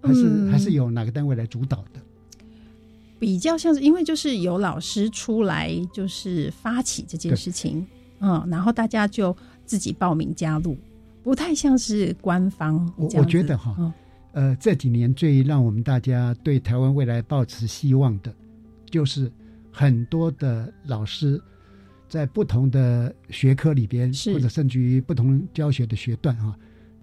[0.03, 2.01] 还是还是有哪个单位来主导的？
[3.19, 7.87] 比较像是因为就是有老师出来就是发起这件事情，
[8.21, 9.37] 嗯，然后大家就
[9.67, 10.75] 自己报名加入，
[11.23, 12.91] 不太像是官方。
[12.97, 13.93] 我我觉得哈。
[14.33, 18.35] 呃，这几年最让我们大家对台湾未来抱持希望的，
[18.91, 19.31] 就是
[19.73, 21.41] 很多的老师
[22.09, 26.57] 在不同的学科里边，或者甚至于不同教学的学段啊，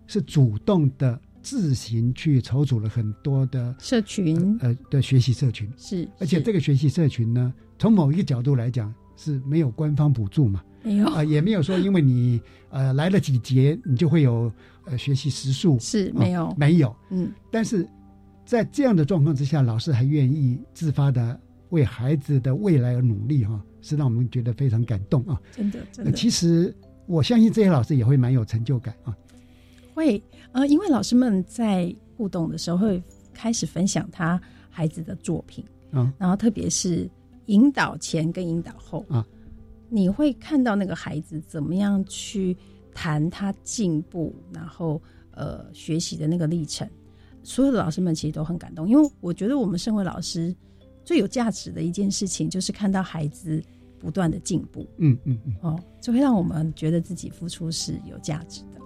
[0.05, 5.69] 是主动的自行去筹组了很多的社群，呃的学习社群。
[5.77, 10.63] 是，而且这个学习社群呢，从某一个角度来讲是没有官方补助嘛。
[10.83, 12.39] 没有啊，也没有说，因为你
[12.69, 14.49] 呃来了几节，你就会有
[14.85, 17.29] 呃学习时数，是没有没有，嗯。
[17.51, 17.85] 但是
[18.45, 21.37] 在这样的状况之下，老师还愿意自发的
[21.71, 25.41] 为孩子的未来而努力哈，是让我们觉得非常感动啊！
[25.51, 26.11] 真的，真的。
[26.13, 26.73] 其实
[27.05, 29.13] 我相信这些老师也会蛮有成就感啊。
[29.93, 33.03] 会呃，因为老师们在互动的时候会
[33.33, 34.39] 开始分享他
[34.69, 37.09] 孩子的作品，嗯，然后特别是
[37.47, 39.27] 引导前跟引导后啊。
[39.89, 42.55] 你会看到那个孩子怎么样去
[42.93, 46.87] 谈他进步，然后呃学习的那个历程。
[47.41, 50.53] 所有的老师们其实都很感动，因为我觉得我们身为老师
[51.05, 53.63] 最有价值的一件事情，就是看到孩子
[53.97, 54.85] 不断的进步。
[54.97, 58.76] 嗯嗯嗯，哦，就会让我们觉得自己付出是有价值的。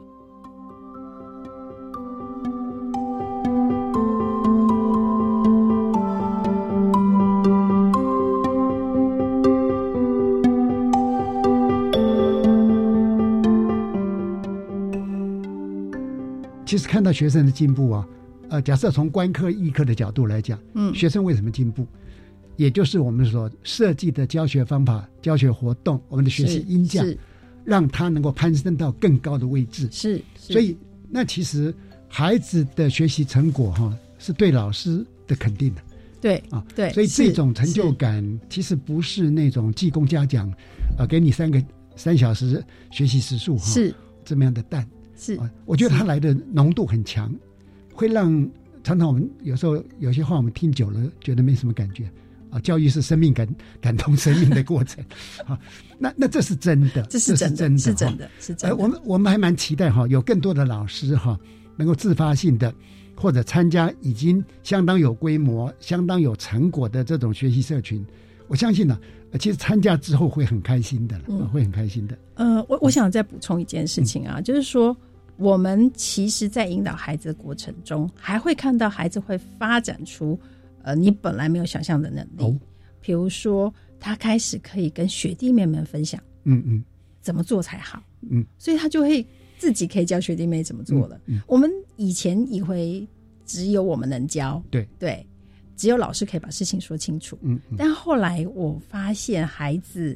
[16.91, 18.05] 看到学生的进步啊，
[18.49, 21.87] 呃，假设从观课艺课的角度来讲，嗯，学生为什么进步？
[22.57, 27.01] 也就是我们所设计的教学方法、教学活动，我们的学习音架，
[27.63, 29.87] 让他能够攀升到更高的位置。
[29.89, 30.75] 是，所以
[31.09, 31.73] 那其实
[32.09, 35.81] 孩子的学习成果哈，是对老师的肯定的。
[36.19, 40.53] 对啊，对，所以这种成就感其实不是那种技工嘉奖，
[40.97, 41.63] 呃，给你三个
[41.95, 42.61] 三小时
[42.91, 44.85] 学习时数哈，是这么样的淡。
[45.21, 47.31] 是，我觉得它来的浓度很强，
[47.93, 48.49] 会让
[48.83, 52.09] 常常我们有时候有些话我们听久了觉得没什么感觉
[52.49, 52.59] 啊。
[52.61, 53.47] 教育是生命感
[53.79, 55.05] 感动生命的过程
[55.45, 55.59] 啊，
[55.99, 58.75] 那那这是真的，这是真的，是真的，是真的。
[58.75, 61.39] 我们我们还蛮期待哈，有更多的老师哈，
[61.77, 62.73] 能够自发性的
[63.15, 68.03] 或者参加已经相当有规模、相当有成果的这种学习社群。
[68.47, 68.99] 我相信呢。
[69.39, 72.17] 其实参加之后会很开心的，嗯会很开心的。
[72.33, 74.93] 呃，我我想再补充一件事情啊，就是说，
[75.41, 80.39] 我们其实，在引导孩子的过程中，还会看到孩子会发展出
[80.83, 82.59] 呃你本来没有想象的能力。
[83.01, 86.83] 比如说，他开始可以跟学弟妹们分享，嗯嗯，
[87.21, 89.25] 怎么做才好，嗯，所以他就会
[89.57, 91.19] 自己可以教学弟妹怎么做了。
[91.47, 93.07] 我们以前以为
[93.43, 94.87] 只有我们能教，对。
[94.99, 95.25] 对，
[95.75, 100.15] 只有老师可以把事情说清楚，嗯，但后来我发现孩子，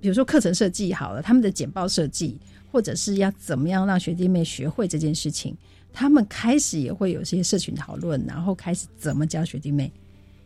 [0.00, 2.36] 比如说课程设计好了，他们的简报设计，
[2.76, 5.56] 或者是要怎么样让学弟妹学会这件事情，
[5.94, 9.90] 他们开始也会有些社群讨论，然后开始怎么教学弟妹。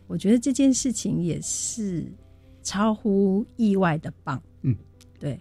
[0.07, 2.09] 我觉得这件事情也是
[2.63, 4.41] 超乎意外的棒。
[4.61, 4.73] 嗯，
[5.19, 5.37] 对，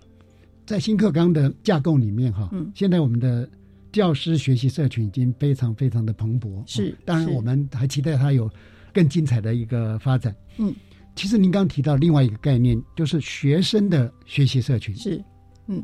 [0.66, 3.48] 在新课纲的架构里面，哈，嗯，现在我们的
[3.92, 6.60] 教师学习社群已经非常非常的蓬勃。
[6.66, 8.50] 是，当然我们还期待它有
[8.92, 10.34] 更精彩的一个发展。
[10.58, 10.74] 嗯，
[11.14, 14.92] 其实您刚提到另外一个概念，就是学生的学习社群。
[14.96, 15.22] 是，
[15.68, 15.80] 嗯，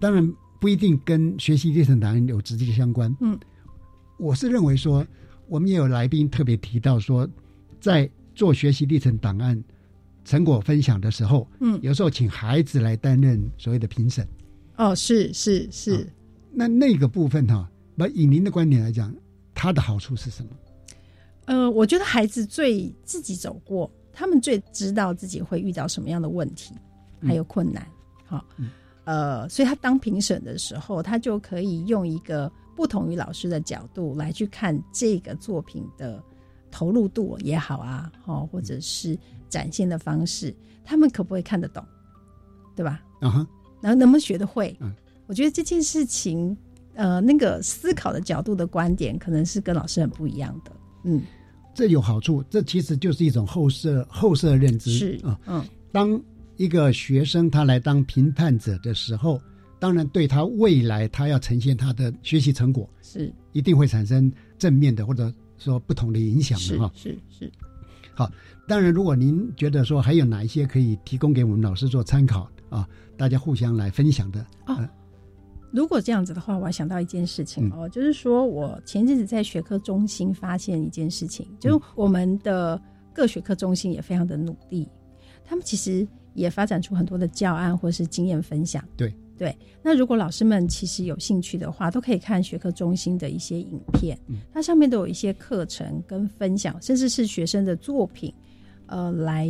[0.00, 3.14] 当然不一定跟学习历程档案有直接相关。
[3.20, 3.38] 嗯，
[4.18, 5.06] 我是认为说，
[5.46, 7.28] 我们也有来宾特别提到说，
[7.80, 9.62] 在做学习历程档案
[10.24, 14.26] 成果分享的时候，嗯，有时候请孩子来担任所谓的评审。
[14.76, 16.06] 哦，是是是，
[16.52, 19.14] 那那个部分哈，那以您的观点来讲，
[19.54, 20.50] 它的好处是什么？
[21.46, 26.74] 呃，我觉得孩子最自己走过，他们最知道自己会遇到什么样的问题，
[27.22, 27.86] 还有困难。
[28.26, 28.44] 好，
[29.08, 36.22] 呃，所以他当评审的时候，他就可以用一个不同于老师的角度来去看这个作品的。
[36.70, 40.54] 投入度也好啊，哦，或者是展现的方式，
[40.84, 41.82] 他们可不可以看得懂，
[42.76, 43.00] 对吧？
[43.22, 43.46] 啊哈，
[43.80, 44.76] 然后能不能学得会？
[44.78, 44.92] 嗯，
[45.26, 46.54] 我觉得这件事情，
[46.92, 50.70] 呃，那个思考的角度的观点，可能是跟老师很不一样的。
[51.04, 51.22] 嗯，
[51.72, 55.40] 这有好处，这其实就是一种后设后设认知是啊。
[55.46, 56.22] 嗯，当
[56.58, 59.40] 一个学生他来当评判者的时候，
[59.78, 65.32] 当然对他未来他要呈现他的学习成果，是一定会产生正面的或者。
[65.60, 67.50] 说不同的影响的哈，是是，
[68.14, 68.30] 好。
[68.68, 74.88] 当然，如果您觉得说还有哪一些可以提供给我们老师做参考啊，大家互相来分享的哦。
[75.72, 82.80] 如果这样子的话，我还想到一件事情哦，就是说我前阵子在学科中心发现一件事情，就是我们的
[83.12, 84.88] 各学科中心也非常的努力，
[85.44, 86.06] 他们其实
[86.38, 88.82] 也发展出很多的教案或是经验分享。
[88.96, 89.12] 对。
[89.36, 94.18] 对，那如果老师们其实有兴趣的话，都可以看学科中心的一些影片，
[94.52, 98.34] 它上面都有一些课程跟分享，甚至是学生的作品，
[98.86, 99.48] 呃，来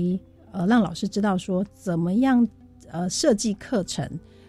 [0.53, 2.47] 呃让老师知道说怎么样
[2.91, 4.07] 呃设计课程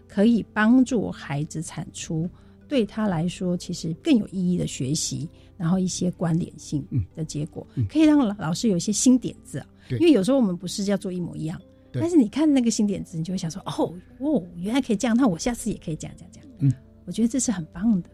[0.10, 2.30] 可以帮助孩子产出
[2.68, 5.26] 对他来说其实更有意义的学习，
[5.56, 6.86] 然后一些关联性
[7.16, 11.58] 的结果，可以让老师有一些新点子，因为有时候我们不是要做一模一样。
[11.92, 16.74] 但是你看那个新点子，你就会想说：“哦哦，原来可以这样，那我下次也可以这样这样这样。”嗯，
[17.06, 18.10] 我觉得这是很棒的。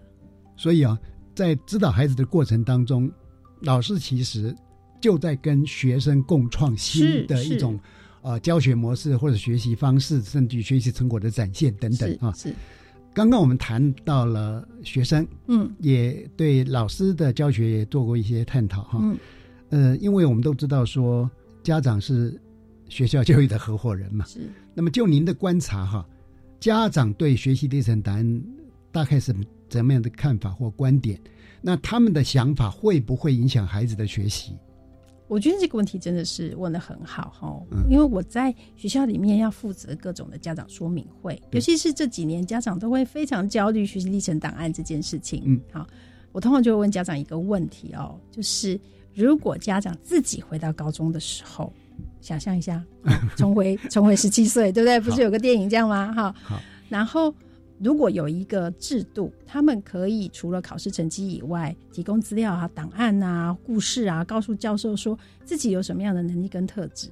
[0.56, 0.98] 所以啊，
[1.36, 3.12] 在指导孩子的过程当中，
[3.62, 4.56] 老师其实
[5.02, 7.78] 就在跟学生共创新的一种
[8.22, 12.32] 呃教学模式或者学习方式，甚至学习成果的展现等等啊。
[12.34, 12.54] 是。
[13.14, 19.00] 刚刚我们谈到了学生，嗯，也对老师的教学也做过一些探讨哈。
[19.02, 19.18] 嗯。
[19.70, 21.30] 呃，因为我们都知道说
[21.62, 22.40] 家长是。
[22.88, 24.40] 学校教育的合伙人嘛，是。
[24.74, 26.08] 那么就您的观察哈，
[26.60, 28.44] 家长对学习历程档案
[28.92, 29.34] 大概是
[29.68, 31.20] 怎么样的看法或观点？
[31.62, 34.56] 那他们的想法会不会影响孩子的学习？
[35.28, 37.60] 我觉得这个问题真的是问的很好哈，
[37.90, 45.42] 因为我在学校里面要负责各种的家长说明会，尤其是这几年家长都会非常焦虑学习历程档案这件事情。
[45.46, 45.88] 嗯，好，
[46.32, 48.80] 我通常就会问家长一个问题哦，就是
[49.16, 51.74] 如果家长自己回到高中的时候。
[52.22, 52.84] 想象一下，
[53.36, 55.00] 重回重回十七岁，对不对？
[55.00, 56.14] 不是有个电影这样吗？
[56.14, 56.62] 哈，好。
[56.90, 57.34] 然后，
[57.80, 67.10] 如果有一个制度，他们可以除了考试成绩以外，提供资料啊、档案啊、故事啊，告诉教授说自己有什么样的能力跟特质，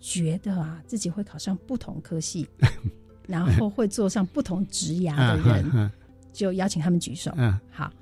[0.00, 2.46] 觉得啊自己会考上不同科系，
[3.28, 5.90] 然后会做上不同职涯的人，
[6.32, 7.32] 就邀请他们举手。
[7.36, 7.92] 嗯，好。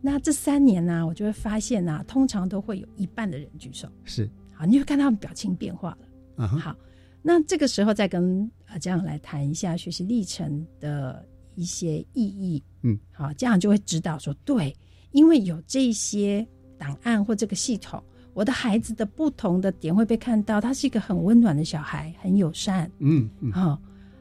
[0.00, 3.88] 那这三年呢，我就会发现呢，通常都会有一半的人举手。
[4.04, 4.30] 是。
[4.58, 5.96] 啊，你会看到他们表情变化
[6.36, 6.48] 了。
[6.48, 6.76] 好，
[7.22, 12.62] 那这个时候再跟啊家长来谈一下学习历程的一些意义。
[12.82, 14.74] 嗯，好，家长就会知道说，对，
[15.12, 16.46] 因为有这些
[16.76, 18.02] 档案或这个系统，
[18.34, 20.60] 我的孩子的不同的点会被看到。
[20.60, 22.90] 他是一个很温暖的小孩，很友善。
[22.98, 23.80] 嗯嗯，好，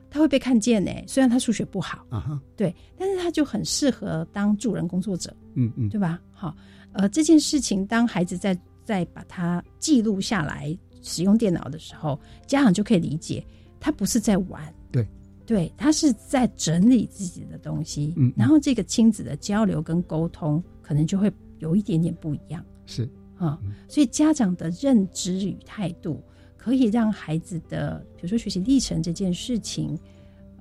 [0.10, 0.92] 他会被看见呢。
[1.08, 5.36] 虽然他数学不好啊哈，对，但是他就很适合当助人工作者。
[5.56, 6.20] 嗯嗯，对吧？
[6.32, 6.56] 好，
[6.94, 8.56] 呃，这件事情当孩子在。
[8.88, 13.46] 在把它记录下来，使用电脑的时候，家长就可以理解，
[13.82, 15.06] 他不是在玩，对，
[15.46, 21.30] 对他是在整理自己的东西，嗯，然后这个亲子的交流跟沟通，可能就会
[21.60, 23.10] 有一点点不一样，是。
[23.36, 23.60] 啊，
[23.90, 26.24] 所以家长的认知与态度
[26.56, 30.00] 可以让孩子的，比如说学习历程这件事情，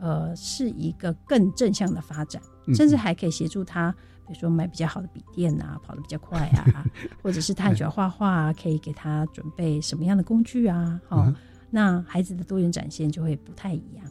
[0.00, 2.42] 呃，是一个更正向的发展，
[2.74, 3.94] 甚至还可以协助他，
[4.26, 6.84] 比如说买比较好的笔电啊，跑得比较快啊，
[7.22, 11.32] 或者是他很喜欢画画啊，可以给他准备什么样的工具啊，哦，
[11.70, 14.04] 那孩子的多元展现就会不太一样。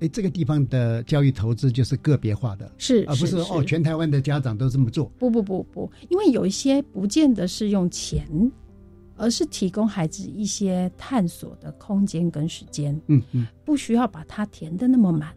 [0.00, 5.06] 哎，这个地方的教育投资就是个别化的，是而不是哦，全台湾的家长都这么做。
[5.18, 8.24] 不不不不，因为有一些不见得是用钱，
[9.16, 12.98] 而是提供孩子一些探索的空间跟时间。
[13.08, 15.34] 嗯嗯，不需要把它填的那么满。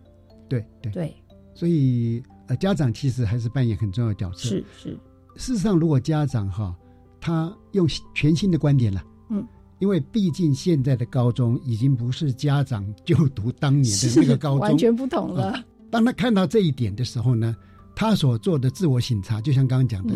[0.47, 1.15] 对对对，
[1.55, 2.21] 所以
[2.51, 4.39] 呃，家长其实还是扮演很重要的角色。
[4.39, 4.89] 是是，
[5.37, 6.75] 事实上，如果家长哈，
[7.21, 9.47] 他用全新的观点了，嗯。
[9.79, 15.63] 因为毕竟现在的高中已经不是家长就读当年的那个高中，完全不同了。
[15.89, 17.55] 当他看到这一点的时候呢，
[17.95, 20.13] 他所做的自我审查，就像刚刚讲的，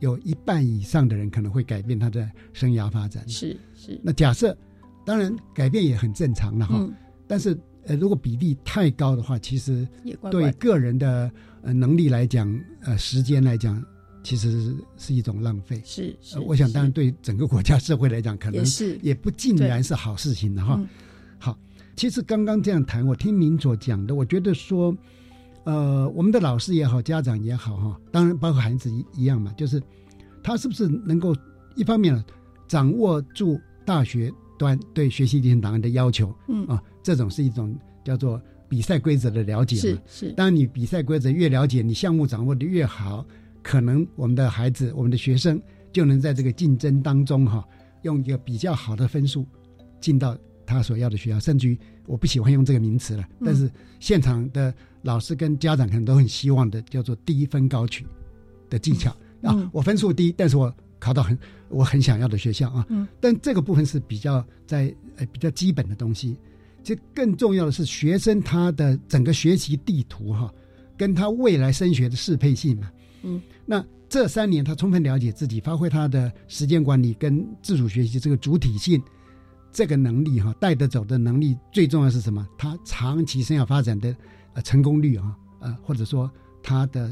[0.00, 3.26] 有一半以上的人可能会改变他的生涯发展。
[3.28, 3.98] 是是。
[4.04, 4.56] 那假设，
[5.06, 6.86] 当然改变也很正常了哈。
[7.26, 9.86] 但是呃，如果比例太高的话，其实
[10.30, 11.30] 对个人的
[11.62, 13.82] 呃能力来讲，呃，时间来讲。
[14.22, 18.98] 其实是是一种浪费，是是，我想当然对整个国家社会来讲，可能是。
[19.00, 20.84] 也不尽然是好事情的哈。
[21.38, 21.56] 好，
[21.94, 24.92] 其实刚刚这样谈，我听您所讲的，我觉得说，
[25.62, 29.80] 呃，我们的老师也好，家长也好哈，当然包括孩子一一样嘛，就是
[30.42, 31.32] 他是不是能够
[31.76, 32.20] 一方面
[32.66, 34.28] 掌握住大学
[34.58, 40.32] 端对学习历程档案的要求，嗯啊，这种是一种叫做比赛规则的了解嘛，是是。
[40.32, 43.24] 当你比赛规则越了解，你项目掌握的越好。
[43.62, 45.60] 可能我们的孩子、我们的学生
[45.92, 47.64] 就能在这个竞争当中哈，
[48.02, 49.46] 用一个比较好的分数
[50.00, 51.38] 进到他所要的学校。
[51.38, 58.04] 甚至于，我不喜欢用这个名词了，但是现场的老师跟家长可能都很希望的，叫做低分高取
[58.68, 59.70] 的技巧啊。
[59.72, 61.38] 我分数低，但是我考到很
[61.68, 62.84] 我很想要的学校啊。
[62.88, 63.06] 嗯。
[63.20, 66.36] 但这个部分是比较在呃比较基本的东西。
[66.86, 70.54] 其实更重要的是学生他的整个学习地图哈，
[70.96, 72.88] 跟他未来升学的适配性嘛。
[73.24, 79.02] 嗯，那这三年他充分了解自己，发挥他的时间管理跟自主学习这个主体性，
[79.72, 82.46] 这个能力哈，带得走的能力，最重要是什么？
[82.56, 84.14] 他长期生涯发展的
[84.54, 86.30] 呃成功率啊，呃或者说
[86.62, 87.10] 他的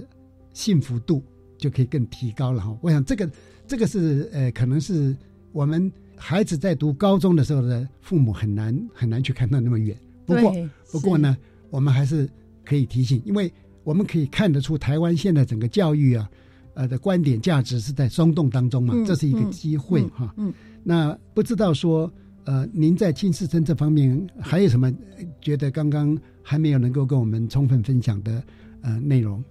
[0.53, 1.21] 幸福度
[1.59, 2.79] 就可以更提高了哈。
[2.81, 3.29] 我想这个
[3.67, 5.17] 这个是呃，可能是
[5.51, 9.97] 我们孩子在读高中的时候的父母很难很难去看到那么远。
[10.27, 10.55] 不过
[10.91, 11.37] 不过呢，
[11.71, 12.29] 我们还是
[12.65, 13.53] 可以提醒，因为。
[13.85, 16.27] 我们可以看得出，台湾现在整个教育啊，
[16.73, 20.33] 呃的观点价值是在松动当中嘛，这是一个机会哈。
[20.39, 20.51] 嗯，
[20.83, 22.11] 那不知道说，
[22.45, 24.91] 呃，您在金世珍这方面还有什么
[25.39, 28.43] 觉得刚刚还没有能够跟我们充分分享的
[28.81, 29.45] 呃内容？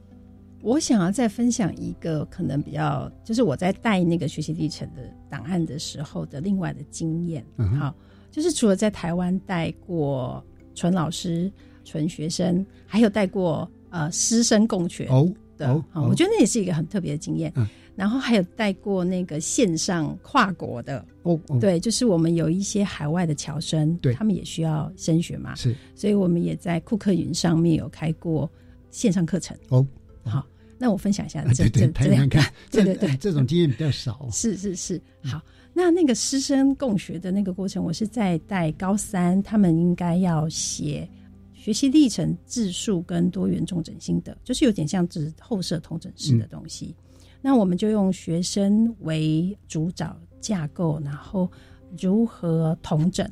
[0.63, 7.45] 我想要再分享一个可能比较，就是我在带那个学习历程的档案的时候的另外的经验。
[7.57, 7.93] 嗯好，
[8.31, 10.43] 就是除了在台湾带过
[10.73, 11.51] 纯老师、
[11.83, 13.69] 纯学生，还有带过。
[13.95, 15.07] 呃，师生共学
[15.55, 17.53] 的，我觉得那也是一个很特别的经验。
[17.55, 28.49] 嗯然后还有带过那个线上跨国的，哦，对，就是我们有一些海外的侨生，对，他们也需要升学嘛，是，所以我们也在库克云上面有开过
[28.89, 29.55] 线上课程。
[29.69, 29.85] 哦，
[30.25, 30.43] 好，
[30.83, 32.37] 那我分享一下这这这两个，
[32.69, 34.27] 对对 对，这种经验比较少。
[34.33, 35.41] 是是是，好，
[35.73, 41.09] 那那个师生共学的那个过程，我是在带高三，他们应该要写。
[41.53, 46.93] 学习历程自述跟多元重整心得，就是有点像是后设同整式的东西。
[47.41, 51.49] 那我们就用学生为主导架构，然后
[51.97, 53.25] 如何同整，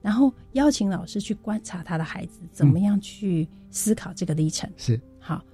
[0.00, 4.66] 然后邀请老师去观察他的孩子怎么样去思考这个历程。
[4.78, 5.44] 是好，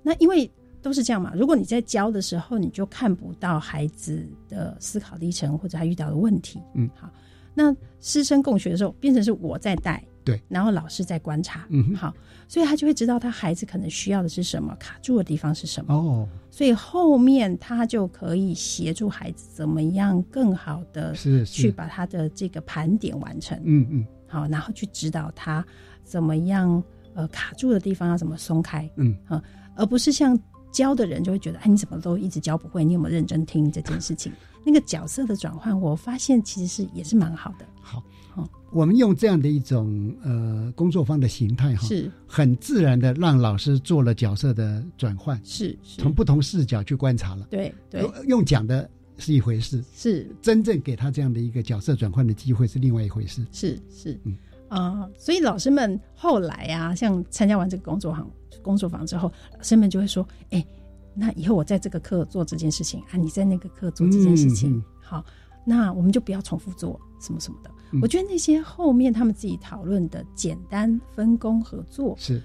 [0.00, 0.48] 那因为
[0.82, 1.32] 都是这样嘛。
[1.34, 6.60] 如果你在教的时候，你就看不到孩子的思考历程或者他遇到的问题。
[6.74, 7.10] 嗯，好。
[7.52, 10.02] 那师生共学的时候，变成是我在带。
[10.22, 12.14] 对，然后老师在观察，嗯，好，
[12.46, 15.94] 所以他就会知道他孩子可能需要的是什么，卡住的地方是什么。
[15.94, 23.58] 哦，所以后面他就可以协助孩子怎么样更好的是去把他的这个盘点完成。
[23.64, 25.64] 嗯嗯，好，然后去指导他
[26.04, 26.82] 怎么样
[27.14, 28.88] 呃卡住的地方要怎么松开。
[28.96, 29.42] 嗯啊，
[29.74, 30.38] 而不是像
[30.80, 34.32] 教的人就会觉得哎你怎么都一直教不会，你有没有认真听这件事情？
[34.64, 37.66] 那个角色的转换，我发现其实是也是蛮好的。
[37.82, 38.02] 好。
[38.72, 47.46] 我们用这样的一种呃工作方的形态哈，是很自然的让老师做了角色的转换，是从不同视角去观察了。
[47.50, 53.44] 对对，用讲的是一回事，是真正给他这样的一个角色转换的机会是另外一回事。
[53.50, 54.36] 是是，嗯
[54.70, 58.30] 啊，所以老师们后来啊，像参加完这个工作坊
[58.62, 60.64] 工作坊之后，老师们就会说，哎，
[61.14, 65.24] 那以后我在这个课做这件事情啊，你在那个课做这件事情，嗯好，
[65.66, 67.70] 那我们就不要重复做什么什么的。
[67.92, 72.40] 嗯我觉得那些后面他们自己讨论的简单分工合作，是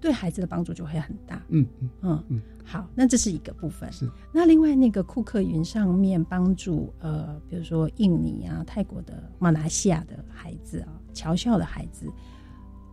[0.00, 1.42] 对孩子的帮助就会很大。
[1.48, 3.90] 嗯嗯嗯嗯，好，那这是一个部分。
[3.92, 12.06] 是那另外那个库克云上面帮助呃，比如说印尼啊、泰国的、马来西亚的孩子啊、侨校的孩子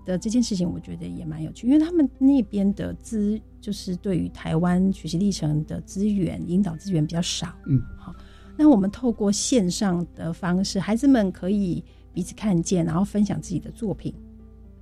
[0.06, 7.54] 的这件事情，我觉得也蛮有趣，因为他们那边的资就是对于台湾学习历程的资源引导资源比较少。
[7.66, 8.16] 嗯，好，
[8.58, 11.84] 那我们透过线上的方式，孩子们可以
[12.14, 14.14] 彼此看见，然后分享自己的作品，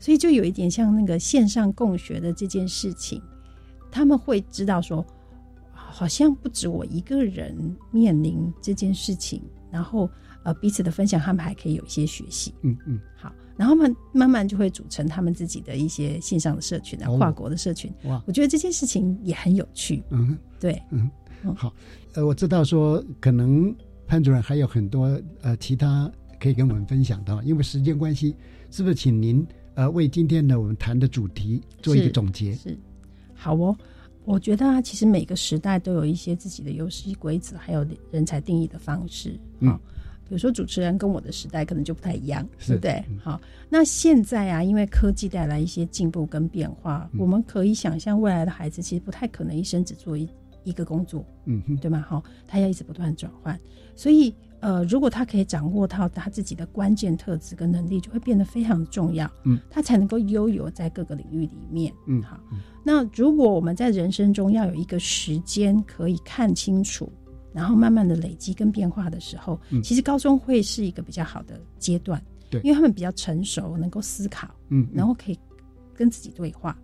[0.04, 3.22] 所以就有一点像那个线上共学的这件事情，
[3.90, 5.06] 他们会知道说，
[5.72, 7.56] 好像不止我一个人
[7.90, 9.42] 面临这件事情，
[9.72, 10.10] 然后
[10.44, 12.54] 呃彼此的分享，他们还可以有一些学习。
[12.64, 17.18] 嗯嗯，好，然后慢慢慢就会组成他们自己的一些线上的社群啊，哦。
[17.18, 17.90] 跨国的社群。
[18.04, 18.22] 哇。
[18.28, 20.04] 我觉得这件事情也很有趣。
[20.10, 21.10] 嗯对，嗯，
[21.56, 21.74] 好，
[22.16, 23.74] 呃，我知道说可能
[24.06, 28.36] 潘主任还有很多呃其他可以跟我们分享的，因为时间关系，
[28.70, 32.54] 是不是请您呃为今天呢我们谈的主题做一个总结？
[32.56, 32.78] 是，
[33.34, 33.76] 好哦。
[34.26, 39.38] 我觉得啊，其实每个时代都有一些自己的游戏规则，还有人才定义的方式。
[39.60, 39.80] 嗯好
[40.26, 43.06] 比如说主持人跟我的时代可能就不太一样，是对不对？
[43.10, 50.28] 嗯好，那现在啊，因为科技带来一些进步跟变化，嗯我们可以想象未来的孩子其实不太可能一生只做一
[50.64, 52.04] 一个工作，嗯哼，对吗？
[52.08, 53.60] 好，他要一直不断转换，
[53.98, 54.34] 所以
[54.64, 62.40] 呃，如果他可以掌握到他自己的关键特质跟能力，就会变得非常的重要，嗯，他才能够悠游在各个领域里面，嗯好。
[62.82, 67.12] 那如果我们在人生中要有一个时间可以看清楚，
[67.52, 69.84] 然后慢慢的累积跟变化的时候，嗯。
[69.84, 72.62] 其实高中会是一个比较好的阶段，对。
[72.62, 74.88] 因为他们比较成熟，能够思考，嗯嗯。
[74.94, 75.38] 然后可以
[75.94, 76.78] 跟自己对话，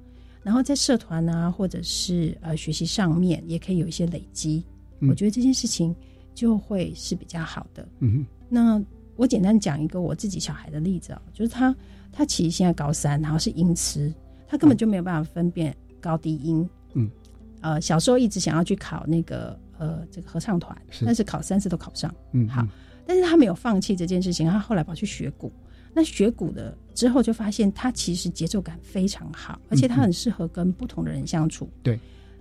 [0.44, 4.66] 然后在社团啊或者是呃学习上面也可以有一些累积，
[5.00, 5.08] 嗯。
[5.10, 5.96] 我觉得这件事情
[6.40, 7.86] 就会是比较好的。
[8.00, 8.82] 嗯哼，那
[9.18, 11.76] 我简单讲一个我自己小孩的例子啊、就是他
[12.14, 14.14] 他其实现在高三，然后是音痴，
[14.48, 16.70] 他根本就没有办法分辨高低音。
[16.94, 17.12] 嗯，
[17.60, 22.10] 呃，小时候一直想要去考那个呃这个合唱团，是但是考三次都考不上。
[22.32, 22.66] 嗯，好，
[23.06, 25.52] 但是他没有放弃这件事情，他后来跑去学鼓。
[25.94, 31.70] 那学鼓的之后就发现他其实节奏感非常好，而且他很适合跟不同的人相处。
[31.84, 32.00] 对，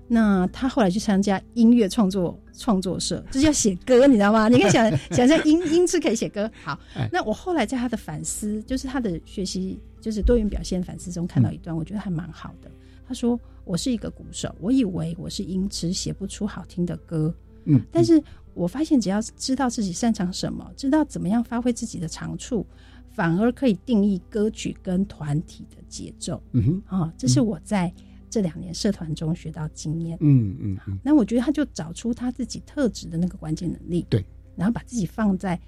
[0.08, 4.48] 那他后来去参加音乐创作创作社，就是要写歌，你知道吗？
[4.48, 6.50] 你可以想 想象音音痴可以写歌。
[6.64, 12.70] 好哎，那我后来在他的反思，就是他的学习，就是多元表现反思中看到一段，我觉得还蛮好的。
[13.06, 17.34] 他说：“我是一个鼓手，我以为我是音痴，写不出好听的歌。
[17.64, 22.66] 嗯，但是我发现只要知道自己擅长什么，知道怎么样发挥自己的长处，
[23.10, 26.42] 反而可以定义歌曲跟团体的节奏。
[26.52, 27.90] 嗯哼，啊、这是我在
[28.30, 30.16] 这两年社团中学到经验。
[30.20, 34.24] 嗯嗯嗯，那我觉得他就找出他自己特质的那个关键能力，对，
[34.56, 35.58] 然后把自己放在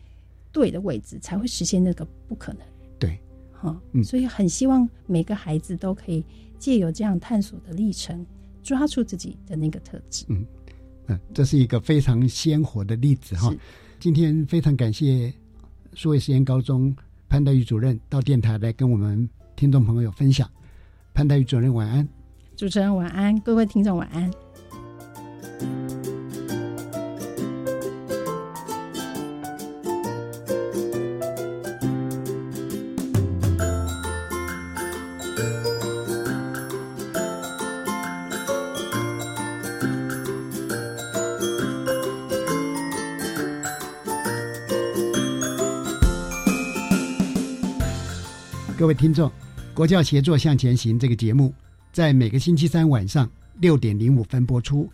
[0.52, 2.62] 对的位置，才会实现那个不可能。
[2.98, 3.18] 对，
[3.52, 6.24] 哈、嗯所以很希望每个孩子都可以
[6.58, 8.24] 借由这样探索的历程，
[8.62, 10.24] 抓住自己的那个特质。
[10.28, 10.44] 嗯
[11.06, 13.54] 嗯，这是一个非常鲜活的例子哈。
[13.98, 15.32] 今天非常感谢
[15.94, 16.94] 数位实验高中
[17.28, 20.48] 潘黛玉主任到电台来跟我们听众朋友分享。
[21.12, 22.08] 潘黛玉主任晚安。
[22.60, 24.30] 主持人晚安，各位听众晚安。
[48.78, 49.32] 各位听众，
[49.72, 51.54] 国教协作向前行这个节目
[51.92, 53.28] 在每个星期三晚上
[53.58, 54.88] 六点零五分播出。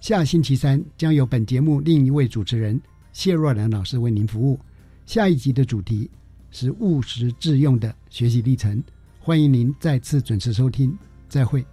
[0.00, 2.80] 下星期三将由本节目另一位主持人
[3.12, 4.60] 谢若兰老师为您服务。
[5.06, 6.08] 下一集的主题
[6.50, 8.82] 是务实致用的学习历程，
[9.18, 10.96] 欢迎您再次准时收听，
[11.28, 11.64] 再会。